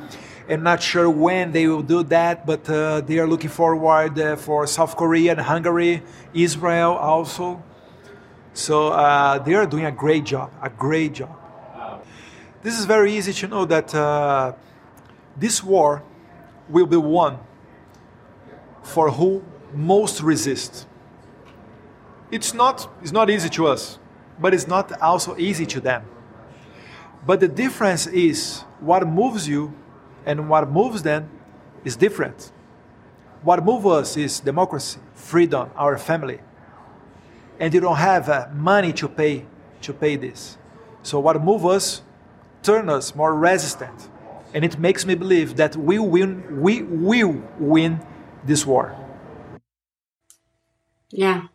I'm 0.49 0.63
not 0.63 0.83
sure 0.83 1.09
when 1.09 1.53
they 1.53 1.69
will 1.69 1.83
do 1.83 2.03
that, 2.05 2.45
but 2.45 2.69
uh, 2.69 3.01
they 3.03 3.19
are 3.19 3.27
looking 3.27 3.51
forward 3.51 4.19
uh, 4.19 4.37
for 4.37 4.67
South 4.67 4.97
Korea 4.97 5.33
and 5.33 5.41
Hungary, 5.41 6.03
Israel 6.35 6.93
also. 6.93 7.63
So 8.53 8.89
uh, 8.89 9.39
they 9.39 9.55
are 9.55 9.67
doing 9.67 9.87
a 9.87 9.93
great 9.93 10.25
job, 10.25 10.53
a 10.61 10.69
great 10.69 11.15
job. 11.15 11.40
This 12.63 12.79
is 12.79 12.85
very 12.85 13.17
easy 13.17 13.33
to 13.33 13.47
know 13.49 13.65
that 13.65 13.95
uh, 13.95 14.53
this 15.37 15.65
war 15.65 16.03
will 16.69 16.87
be 16.87 16.97
won 16.97 17.39
for 18.83 19.11
who 19.11 19.43
most 19.73 20.21
resist. 20.21 20.87
It's 22.31 22.53
not, 22.53 22.89
it's 23.03 23.13
not 23.13 23.31
easy 23.31 23.49
to 23.51 23.67
us, 23.67 23.99
but 24.39 24.53
it's 24.53 24.67
not 24.67 25.01
also 25.01 25.37
easy 25.39 25.65
to 25.67 25.81
them. 25.81 26.05
But 27.27 27.41
the 27.41 27.49
difference 27.49 28.07
is 28.07 28.61
what 28.81 29.07
moves 29.07 29.49
you 29.49 29.75
and 30.27 30.49
what 30.49 30.71
moves 30.71 31.03
them 31.03 31.31
is 31.85 31.97
different. 31.97 32.53
What 33.43 33.65
moves 33.65 33.87
us 33.87 34.17
is 34.17 34.41
democracy, 34.41 35.01
freedom, 35.15 35.71
our 35.77 35.97
family. 35.97 36.41
And 37.59 37.73
you 37.73 37.81
don't 37.81 37.97
have 37.97 38.29
uh, 38.29 38.49
money 38.53 38.93
to 38.95 39.09
pay 39.09 39.47
to 39.83 39.95
pay 39.95 40.17
this. 40.17 40.59
So 41.03 41.21
what 41.21 41.43
moves 41.43 41.65
us 41.65 42.03
turn 42.63 42.89
us 42.89 43.15
more 43.15 43.35
resistant. 43.35 44.09
And 44.53 44.65
it 44.65 44.79
makes 44.79 45.07
me 45.07 45.15
believe 45.15 45.57
that 45.57 45.77
we 45.77 45.99
win 45.99 46.61
we 46.61 46.83
will 46.83 47.43
win 47.59 48.01
this 48.45 48.67
war. 48.67 48.97
Yeah. 51.11 51.49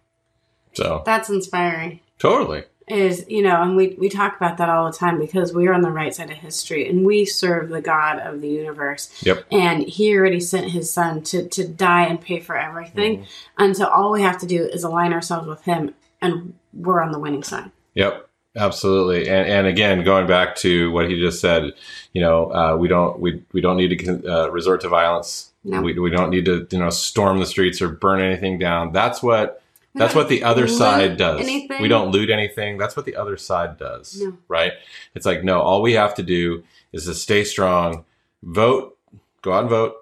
So 0.74 1.04
that's 1.06 1.30
inspiring. 1.30 2.00
Totally 2.20 2.64
is 2.88 3.26
you 3.28 3.42
know 3.42 3.64
and 3.64 3.76
we 3.76 3.96
we 4.00 4.10
talk 4.10 4.36
about 4.36 4.58
that 4.58 4.70
all 4.70 4.92
the 4.92 4.98
time 4.98 5.20
because 5.20 5.54
we 5.54 5.68
are 5.68 5.74
on 5.74 5.82
the 5.82 5.90
right 5.90 6.14
side 6.14 6.30
of 6.30 6.38
history 6.38 6.88
and 6.88 7.04
we 7.04 7.26
serve 7.26 7.70
the 7.70 7.82
god 7.82 8.20
of 8.20 8.42
the 8.42 8.48
universe 8.48 9.12
yep 9.24 9.44
and 9.52 9.84
he 9.84 10.16
already 10.16 10.40
sent 10.40 10.70
his 10.70 10.92
son 10.92 11.24
to 11.24 11.48
to 11.50 11.68
die 11.68 12.06
and 12.06 12.22
pay 12.22 12.40
for 12.40 12.56
everything 12.56 13.18
mm-hmm. 13.18 13.64
and 13.64 13.76
so 13.76 13.88
all 13.88 14.12
we 14.12 14.22
have 14.22 14.38
to 14.38 14.46
do 14.46 14.64
is 14.66 14.84
align 14.84 15.14
ourselves 15.14 15.48
with 15.48 15.64
him 15.64 15.96
and 16.22 16.54
we're 16.74 17.02
on 17.02 17.12
the 17.12 17.20
winning 17.20 17.44
side 17.44 17.72
yep 17.96 18.30
absolutely 18.56 19.28
and 19.30 19.48
and 19.48 19.68
again 19.68 20.04
going 20.04 20.28
back 20.28 20.56
to 20.56 20.92
what 20.92 21.10
he 21.10 21.20
just 21.20 21.42
said 21.42 21.74
you 22.14 22.22
know 22.22 22.52
uh, 22.54 22.76
we 22.76 22.88
don't 22.88 23.20
we 23.20 23.44
we 23.52 23.62
don't 23.62 23.78
need 23.78 23.98
to 23.98 24.32
uh, 24.32 24.48
resort 24.48 24.82
to 24.82 24.90
violence 24.90 25.52
no. 25.64 25.82
we, 25.82 25.98
we 25.98 26.10
don't 26.10 26.30
need 26.30 26.46
to 26.46 26.68
you 26.72 26.80
know 26.80 26.90
storm 26.90 27.40
the 27.40 27.46
streets 27.46 27.82
or 27.82 27.90
burn 27.90 28.22
anything 28.22 28.58
down 28.58 28.92
that's 28.92 29.22
what 29.22 29.62
that's 29.96 30.14
what 30.14 30.30
the 30.30 30.44
other 30.44 30.68
side 30.68 31.18
does. 31.18 31.40
Anything. 31.40 31.82
We 31.82 31.88
don't 31.88 32.12
loot 32.12 32.30
anything. 32.30 32.78
That's 32.78 32.96
what 32.96 33.06
the 33.06 33.16
other 33.16 33.38
side 33.38 33.78
does. 33.78 34.22
No. 34.22 34.38
Right? 34.48 34.74
It's 35.16 35.26
like, 35.26 35.44
no, 35.44 35.62
all 35.62 35.82
we 35.82 35.94
have 35.94 36.14
to 36.16 36.24
do 36.24 36.64
is 36.92 37.06
to 37.06 37.14
stay 37.14 37.44
strong, 37.44 38.04
vote, 38.44 38.98
go 39.42 39.54
out 39.54 39.62
and 39.62 39.70
vote, 39.70 39.96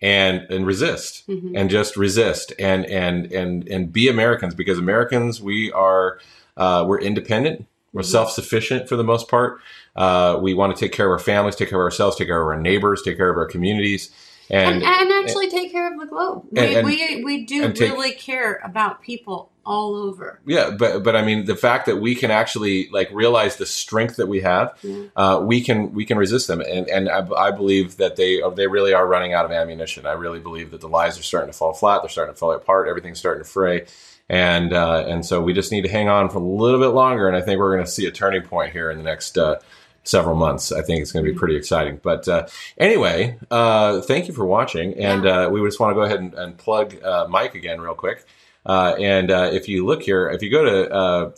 and 0.00 0.42
and 0.50 0.66
resist. 0.66 1.26
Mm-hmm. 1.28 1.56
And 1.56 1.68
just 1.68 1.96
resist 1.96 2.52
and 2.58 2.86
and 2.86 3.30
and 3.32 3.68
and 3.68 3.92
be 3.92 4.08
Americans 4.08 4.54
because 4.54 4.78
Americans, 4.78 5.42
we 5.42 5.72
are 5.72 6.20
uh, 6.56 6.84
we're 6.86 7.00
independent. 7.00 7.66
We're 7.92 8.02
mm-hmm. 8.02 8.10
self-sufficient 8.10 8.88
for 8.88 8.96
the 8.96 9.04
most 9.04 9.28
part. 9.28 9.60
Uh, 9.96 10.38
we 10.40 10.54
want 10.54 10.76
to 10.76 10.80
take 10.80 10.92
care 10.92 11.06
of 11.06 11.12
our 11.12 11.18
families, 11.18 11.56
take 11.56 11.70
care 11.70 11.80
of 11.80 11.84
ourselves, 11.84 12.16
take 12.16 12.28
care 12.28 12.40
of 12.40 12.46
our 12.46 12.60
neighbors, 12.60 13.02
take 13.02 13.16
care 13.16 13.30
of 13.30 13.36
our 13.36 13.46
communities 13.46 14.10
and, 14.50 14.82
and, 14.82 14.84
and 14.84 15.12
actually 15.24 15.44
and, 15.44 15.52
take 15.52 15.70
care 15.70 15.92
of 15.92 15.98
the 16.00 16.06
globe. 16.06 16.46
We, 16.50 16.82
we, 16.82 17.24
we 17.24 17.44
do 17.44 17.68
really 17.68 18.12
care 18.12 18.60
about 18.64 19.00
people 19.00 19.50
all 19.64 19.94
over. 19.94 20.40
Yeah, 20.44 20.70
but 20.70 21.04
but 21.04 21.14
I 21.14 21.22
mean 21.22 21.44
the 21.44 21.54
fact 21.54 21.86
that 21.86 21.98
we 21.98 22.16
can 22.16 22.30
actually 22.32 22.88
like 22.90 23.08
realize 23.12 23.56
the 23.56 23.66
strength 23.66 24.16
that 24.16 24.26
we 24.26 24.40
have, 24.40 24.76
yeah. 24.82 25.04
uh, 25.14 25.40
we 25.44 25.60
can 25.60 25.92
we 25.92 26.04
can 26.04 26.18
resist 26.18 26.48
them, 26.48 26.60
and 26.60 26.88
and 26.88 27.08
I, 27.08 27.26
I, 27.36 27.50
believe 27.52 27.98
that 27.98 28.16
they 28.16 28.40
they 28.56 28.66
really 28.66 28.92
are 28.92 29.06
running 29.06 29.32
out 29.32 29.44
of 29.44 29.52
ammunition. 29.52 30.06
I 30.06 30.12
really 30.12 30.40
believe 30.40 30.72
that 30.72 30.80
the 30.80 30.88
lies 30.88 31.18
are 31.18 31.22
starting 31.22 31.52
to 31.52 31.56
fall 31.56 31.72
flat. 31.72 32.02
They're 32.02 32.08
starting 32.08 32.34
to 32.34 32.38
fall 32.38 32.52
apart. 32.52 32.88
Everything's 32.88 33.20
starting 33.20 33.44
to 33.44 33.48
fray. 33.48 33.86
And 34.30 34.72
uh, 34.72 35.04
and 35.08 35.26
so 35.26 35.42
we 35.42 35.52
just 35.52 35.72
need 35.72 35.82
to 35.82 35.88
hang 35.88 36.08
on 36.08 36.30
for 36.30 36.38
a 36.38 36.40
little 36.40 36.78
bit 36.78 36.94
longer, 36.94 37.26
and 37.26 37.36
I 37.36 37.40
think 37.40 37.58
we're 37.58 37.74
going 37.74 37.84
to 37.84 37.90
see 37.90 38.06
a 38.06 38.12
turning 38.12 38.42
point 38.42 38.72
here 38.72 38.88
in 38.88 38.96
the 38.96 39.02
next 39.02 39.36
uh, 39.36 39.58
several 40.04 40.36
months. 40.36 40.70
I 40.70 40.82
think 40.82 41.02
it's 41.02 41.10
going 41.10 41.24
to 41.24 41.32
be 41.32 41.36
pretty 41.36 41.56
exciting. 41.56 41.98
But 42.00 42.28
uh, 42.28 42.46
anyway, 42.78 43.36
uh, 43.50 44.00
thank 44.02 44.28
you 44.28 44.34
for 44.34 44.46
watching. 44.46 44.94
And 44.94 45.26
uh, 45.26 45.50
we 45.52 45.60
just 45.66 45.80
want 45.80 45.90
to 45.90 45.94
go 45.96 46.02
ahead 46.02 46.20
and, 46.20 46.32
and 46.34 46.56
plug 46.56 47.02
uh, 47.02 47.26
Mike 47.28 47.56
again 47.56 47.80
real 47.80 47.94
quick. 47.94 48.24
Uh, 48.64 48.94
and 49.00 49.32
uh, 49.32 49.50
if 49.52 49.68
you 49.68 49.84
look 49.84 50.04
here, 50.04 50.28
if 50.28 50.42
you 50.42 50.50
go 50.50 50.64
to 50.64 51.32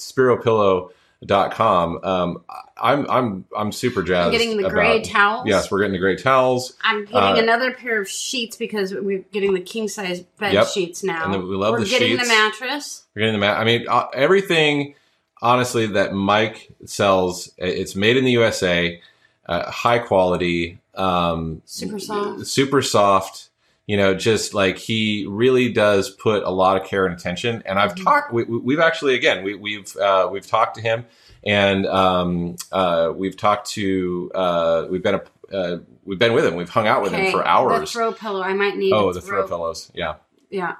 uh, 1.22 1.48
speropillow.com, 1.50 2.00
um, 2.04 2.44
I'm 2.76 3.08
I'm 3.10 3.44
I'm 3.56 3.72
super 3.72 4.02
jazzed. 4.02 4.26
I'm 4.26 4.32
getting 4.32 4.60
the 4.60 4.68
gray 4.68 4.96
about, 4.98 5.04
towels. 5.04 5.46
Yes, 5.46 5.70
we're 5.70 5.80
getting 5.80 5.92
the 5.92 5.98
gray 5.98 6.16
towels. 6.16 6.74
I'm 6.82 7.04
getting 7.04 7.42
another 7.42 7.72
pair 7.72 8.00
of 8.00 8.08
sheets 8.08 8.56
because 8.56 8.94
we're 8.94 9.24
getting 9.32 9.54
the 9.54 9.60
king 9.60 9.88
size 9.88 10.20
bed 10.38 10.52
yep. 10.52 10.66
sheets 10.68 11.02
now. 11.02 11.32
And 11.32 11.48
we 11.48 11.56
love 11.56 11.72
we're 11.72 11.80
the 11.80 11.90
getting 11.90 12.16
sheets. 12.18 12.22
the 12.22 12.28
mattress. 12.28 13.04
We're 13.14 13.20
getting 13.20 13.34
the 13.34 13.38
mat. 13.40 13.58
I 13.58 13.64
mean, 13.64 13.86
everything 14.14 14.94
honestly 15.40 15.86
that 15.88 16.12
Mike 16.12 16.70
sells. 16.84 17.52
It's 17.56 17.94
made 17.94 18.16
in 18.16 18.24
the 18.24 18.32
USA, 18.32 19.00
uh, 19.46 19.70
high 19.70 19.98
quality. 19.98 20.80
um, 20.94 21.62
Super 21.64 21.98
soft. 21.98 22.46
super 22.46 22.82
soft. 22.82 23.48
You 23.86 23.96
know, 23.96 24.14
just 24.14 24.54
like 24.54 24.78
he 24.78 25.26
really 25.28 25.72
does 25.72 26.08
put 26.10 26.44
a 26.44 26.50
lot 26.50 26.80
of 26.80 26.86
care 26.86 27.04
and 27.04 27.14
attention. 27.18 27.62
And 27.66 27.78
I've 27.80 27.94
Mhm. 27.96 28.04
talked. 28.04 28.32
We, 28.32 28.44
we- 28.44 28.58
we've 28.58 28.80
actually 28.80 29.14
again 29.16 29.42
we, 29.42 29.54
we've 29.54 29.94
uh, 29.96 30.28
we've 30.30 30.46
talked 30.46 30.76
to 30.76 30.80
him, 30.80 31.04
and 31.44 31.84
um, 31.86 32.56
uh, 32.70 33.12
we've 33.14 33.36
talked 33.36 33.70
to 33.72 34.30
uh, 34.34 34.86
we've 34.88 35.02
been 35.02 35.16
a, 35.16 35.22
uh, 35.56 35.78
we've 36.04 36.18
been 36.18 36.32
with 36.32 36.44
him. 36.46 36.54
We've 36.54 36.68
hung 36.68 36.86
out 36.86 37.02
with 37.02 37.12
him 37.12 37.20
Okay, 37.22 37.32
for 37.32 37.38
The 37.38 37.48
hours. 37.48 37.90
throw 37.92 38.12
pillow. 38.12 38.40
I 38.42 38.54
might 38.54 38.76
need. 38.76 38.92
oh, 38.92 39.12
the 39.12 39.20
throw 39.20 39.46
pillows. 39.48 39.90
Yeah 39.94 40.14
Yeah. 40.48 40.74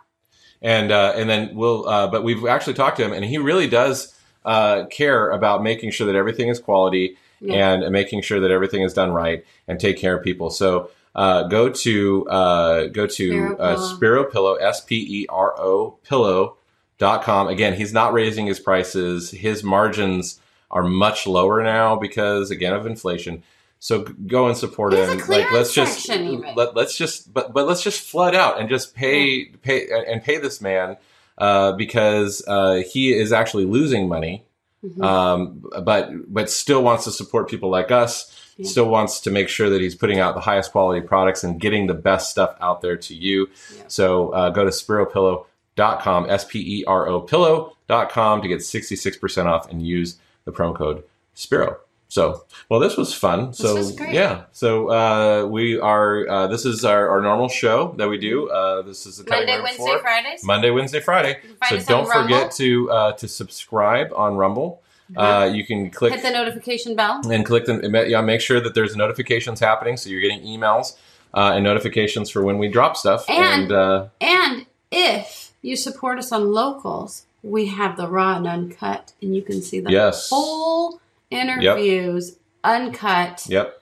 and 0.63 0.93
uh, 0.93 1.13
and 1.17 1.29
then 1.29 1.57
we'll 1.57 1.89
uh, 1.89 2.07
but 2.07 2.23
we've 2.23 2.47
actually 2.47 2.75
talked 2.75 2.99
to 2.99 3.05
him 3.05 3.13
and 3.13 3.25
he 3.25 3.37
really 3.39 3.67
does 3.69 4.15
uh, 4.45 4.85
care 4.87 5.31
about 5.31 5.63
making 5.63 5.91
sure 5.91 6.07
that 6.07 6.15
everything 6.17 6.49
is 6.49 6.61
quality 6.61 7.17
Yeah. 7.41 7.73
and 7.73 7.91
making 7.93 8.23
sure 8.23 8.39
that 8.41 8.51
everything 8.53 8.83
is 8.83 8.95
done 8.95 9.11
right 9.11 9.45
and 9.67 9.81
take 9.81 9.99
care 9.99 10.17
of 10.17 10.23
people 10.23 10.51
so 10.51 10.91
uh, 11.15 11.45
go 11.45 11.69
to 11.69 12.29
uh, 12.29 12.87
go 12.87 13.07
to 13.07 13.57
uh. 13.59 13.77
Spero 13.77 14.25
Pillow. 14.25 14.55
S 14.55 14.81
P 14.85 15.23
E 15.23 15.27
R 15.29 15.59
O 15.59 15.99
Pillow 16.05 16.57
dot 16.99 17.23
com. 17.23 17.49
Again 17.49 17.75
he's 17.75 17.93
not 17.93 18.13
raising 18.13 18.47
his 18.47 18.61
prices. 18.61 19.31
His 19.31 19.63
margins 19.63 20.41
are 20.71 20.83
much 20.83 21.27
lower 21.27 21.63
now 21.63 21.97
because 21.97 22.51
again 22.51 22.73
of 22.73 22.87
inflation. 22.87 23.43
So 23.79 24.03
go 24.03 24.47
and 24.47 24.57
support 24.57 24.95
him. 24.95 25.19
clearance 25.19 25.53
let's 25.53 25.75
just 25.75 26.09
even. 26.09 26.55
let, 26.55 26.77
let's 26.77 26.97
just 26.97 27.35
but 27.35 27.53
but 27.53 27.67
let's 27.67 27.83
just 27.83 28.01
flood 28.01 28.35
out 28.35 28.61
and 28.61 28.69
just 28.69 28.95
pay 28.95 29.47
pay 29.47 29.89
and, 30.07 30.23
pay 30.23 30.39
this 30.39 30.61
man 30.61 30.97
uh, 31.37 31.73
because 31.73 32.45
uh, 32.47 32.83
he 32.89 33.13
is 33.13 33.33
actually 33.33 33.65
losing 33.65 34.09
money. 34.09 34.45
Mhm. 34.85 35.05
um, 35.05 35.65
but 35.85 36.11
but 36.33 36.51
still 36.51 36.83
wants 36.83 37.05
to 37.05 37.13
support 37.13 37.49
people 37.49 37.71
like 37.71 37.93
us 37.93 38.37
Yeah. 38.57 38.69
still 38.69 38.89
wants 38.89 39.21
to 39.21 39.31
make 39.31 39.49
sure 39.49 39.71
that 39.71 39.81
he's 39.81 39.95
putting 39.95 40.19
out 40.21 40.35
the 40.35 40.41
highest 40.43 40.73
quality 40.73 41.01
products 41.07 41.43
and 41.45 41.61
getting 41.61 41.87
the 41.87 41.95
best 41.95 42.31
stuff 42.31 42.57
out 42.61 42.81
there 42.83 42.97
to 42.97 43.15
you 43.15 43.49
Yeah. 43.77 43.85
so 43.89 44.29
uh, 44.31 44.51
go 44.51 44.65
to 44.65 44.71
speropillow.com 44.71 46.29
s-p-e-r-o 46.31 47.21
pillow.com 47.23 48.43
to 48.43 48.49
get 48.49 48.59
66% 48.61 49.47
off 49.47 49.71
and 49.71 49.87
use 49.87 50.19
the 50.45 50.53
promo 50.53 50.75
code 50.75 51.05
spero 51.35 51.79
so 52.09 52.45
well 52.69 52.79
this 52.79 52.97
was 52.99 53.15
fun 53.15 53.55
so 53.55 53.75
was 53.75 53.93
great. 53.93 54.13
yeah 54.13 54.43
so 54.53 54.91
uh, 54.91 55.47
we 55.47 55.79
are 55.81 56.29
uh, 56.29 56.47
this 56.47 56.67
is 56.67 56.85
our, 56.85 57.09
our 57.09 57.21
normal 57.23 57.49
show 57.49 57.95
that 57.97 58.09
we 58.09 58.19
do 58.19 58.51
uh, 58.51 58.83
this 58.83 59.07
is 59.07 59.17
the 59.19 59.25
cutting 59.25 59.47
Monday, 59.47 59.63
Wednesday, 59.63 59.77
floor. 59.85 59.99
Fridays. 60.01 60.45
Monday, 60.45 60.71
Wednesday, 60.71 61.01
Friday. 61.01 61.39
You 61.43 61.49
can 61.49 61.57
find 61.57 61.83
So 61.83 61.89
don't 61.89 62.07
forget 62.13 62.53
to 62.53 62.91
uh, 62.91 63.13
to 63.13 63.29
subscribe 63.29 64.13
on 64.15 64.37
Rumble. 64.37 64.83
Uh, 65.17 65.51
you 65.53 65.65
can 65.67 65.91
click 65.91 66.13
Hit 66.15 66.23
the 66.23 66.31
notification 66.31 66.97
bell. 66.97 67.21
and 67.31 67.45
click 67.45 67.67
them. 67.67 67.81
Yeah, 67.95 68.21
make 68.23 68.41
sure 68.41 68.61
that 68.61 68.75
there's 68.75 68.97
notifications 68.97 69.61
happening, 69.61 69.97
so 69.97 70.09
you're 70.11 70.21
getting 70.21 70.43
emails 70.43 70.97
uh, 71.35 71.53
and 71.55 71.65
notifications 71.65 72.31
for 72.31 72.43
when 72.43 72.59
we 72.59 72.69
drop 72.69 72.97
stuff. 72.97 73.29
And- 73.29 73.71
uh, 73.73 74.07
And 74.21 74.67
if 74.91 75.53
you 75.63 75.77
support 75.77 76.19
us 76.19 76.33
on 76.33 76.53
locals, 76.53 77.27
we 77.43 77.67
have 77.67 77.97
the 77.97 78.09
raw 78.09 78.37
and 78.37 78.47
uncut, 78.47 79.13
and 79.21 79.35
you 79.37 79.43
can 79.43 79.61
see 79.63 79.81
the 79.81 79.91
Yes. 79.91 80.31
whole 80.31 81.01
interviews 81.31 82.37
uncut. 82.65 83.45
yep. 83.49 83.81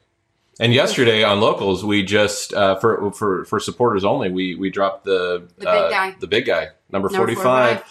And 0.58 0.74
yesterday 0.74 1.22
on 1.24 1.40
locals, 1.40 1.84
we 1.84 2.02
just 2.02 2.52
uh, 2.52 2.76
for 2.76 3.10
for 3.12 3.44
for 3.46 3.58
supporters 3.60 4.04
only, 4.04 4.30
we 4.30 4.54
we 4.56 4.68
dropped 4.68 5.04
the 5.06 5.48
The 5.56 5.64
big 5.64 5.66
uh, 5.68 5.90
guy. 5.90 6.14
the 6.20 6.26
big 6.26 6.44
guy, 6.44 6.68
number 6.90 7.08
Number 7.08 7.16
forty 7.16 7.34
five. 7.34 7.82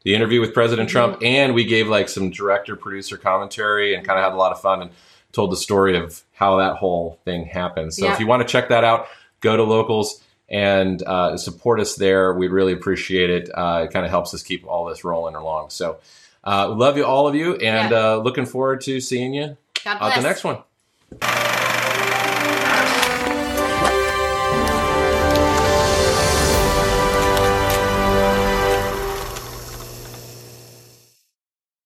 45. 0.00 0.04
The 0.04 0.14
interview 0.14 0.40
with 0.40 0.54
President 0.54 0.88
Mhm. 0.88 0.92
Trump, 0.92 1.18
and 1.22 1.54
we 1.54 1.64
gave 1.64 1.88
like 1.88 2.08
some 2.08 2.30
director 2.30 2.76
producer 2.76 3.16
commentary 3.16 3.94
and 3.94 4.06
kind 4.06 4.18
of 4.18 4.24
had 4.24 4.32
a 4.32 4.36
lot 4.36 4.52
of 4.52 4.60
fun 4.60 4.82
and 4.82 4.90
told 5.32 5.52
the 5.52 5.56
story 5.56 5.96
of 5.96 6.22
how 6.34 6.56
that 6.56 6.76
whole 6.76 7.18
thing 7.24 7.44
happened. 7.46 7.94
So 7.94 8.06
Yeah. 8.06 8.12
if 8.14 8.20
you 8.20 8.26
want 8.26 8.42
to 8.46 8.48
check 8.50 8.68
that 8.70 8.82
out, 8.84 9.06
go 9.40 9.56
to 9.56 9.62
locals 9.62 10.22
and 10.48 11.02
uh, 11.06 11.36
support 11.36 11.78
us 11.80 11.94
there. 11.94 12.32
We'd 12.32 12.50
really 12.50 12.72
appreciate 12.72 13.30
it. 13.30 13.48
Uh, 13.54 13.82
it 13.84 13.92
kind 13.92 14.04
of 14.04 14.10
helps 14.10 14.34
us 14.34 14.42
keep 14.42 14.66
all 14.66 14.86
this 14.86 15.04
rolling 15.04 15.36
along. 15.36 15.70
So 15.70 15.98
uh, 16.44 16.68
love 16.70 16.96
you, 16.96 17.04
all 17.04 17.28
of 17.28 17.34
you, 17.34 17.54
and 17.56 17.90
Yeah. 17.90 18.12
uh, 18.14 18.16
looking 18.16 18.46
forward 18.46 18.80
to 18.82 19.00
seeing 19.00 19.34
you 19.34 19.56
on 19.86 20.10
the 20.16 20.22
next 20.22 20.42
one. 20.42 20.58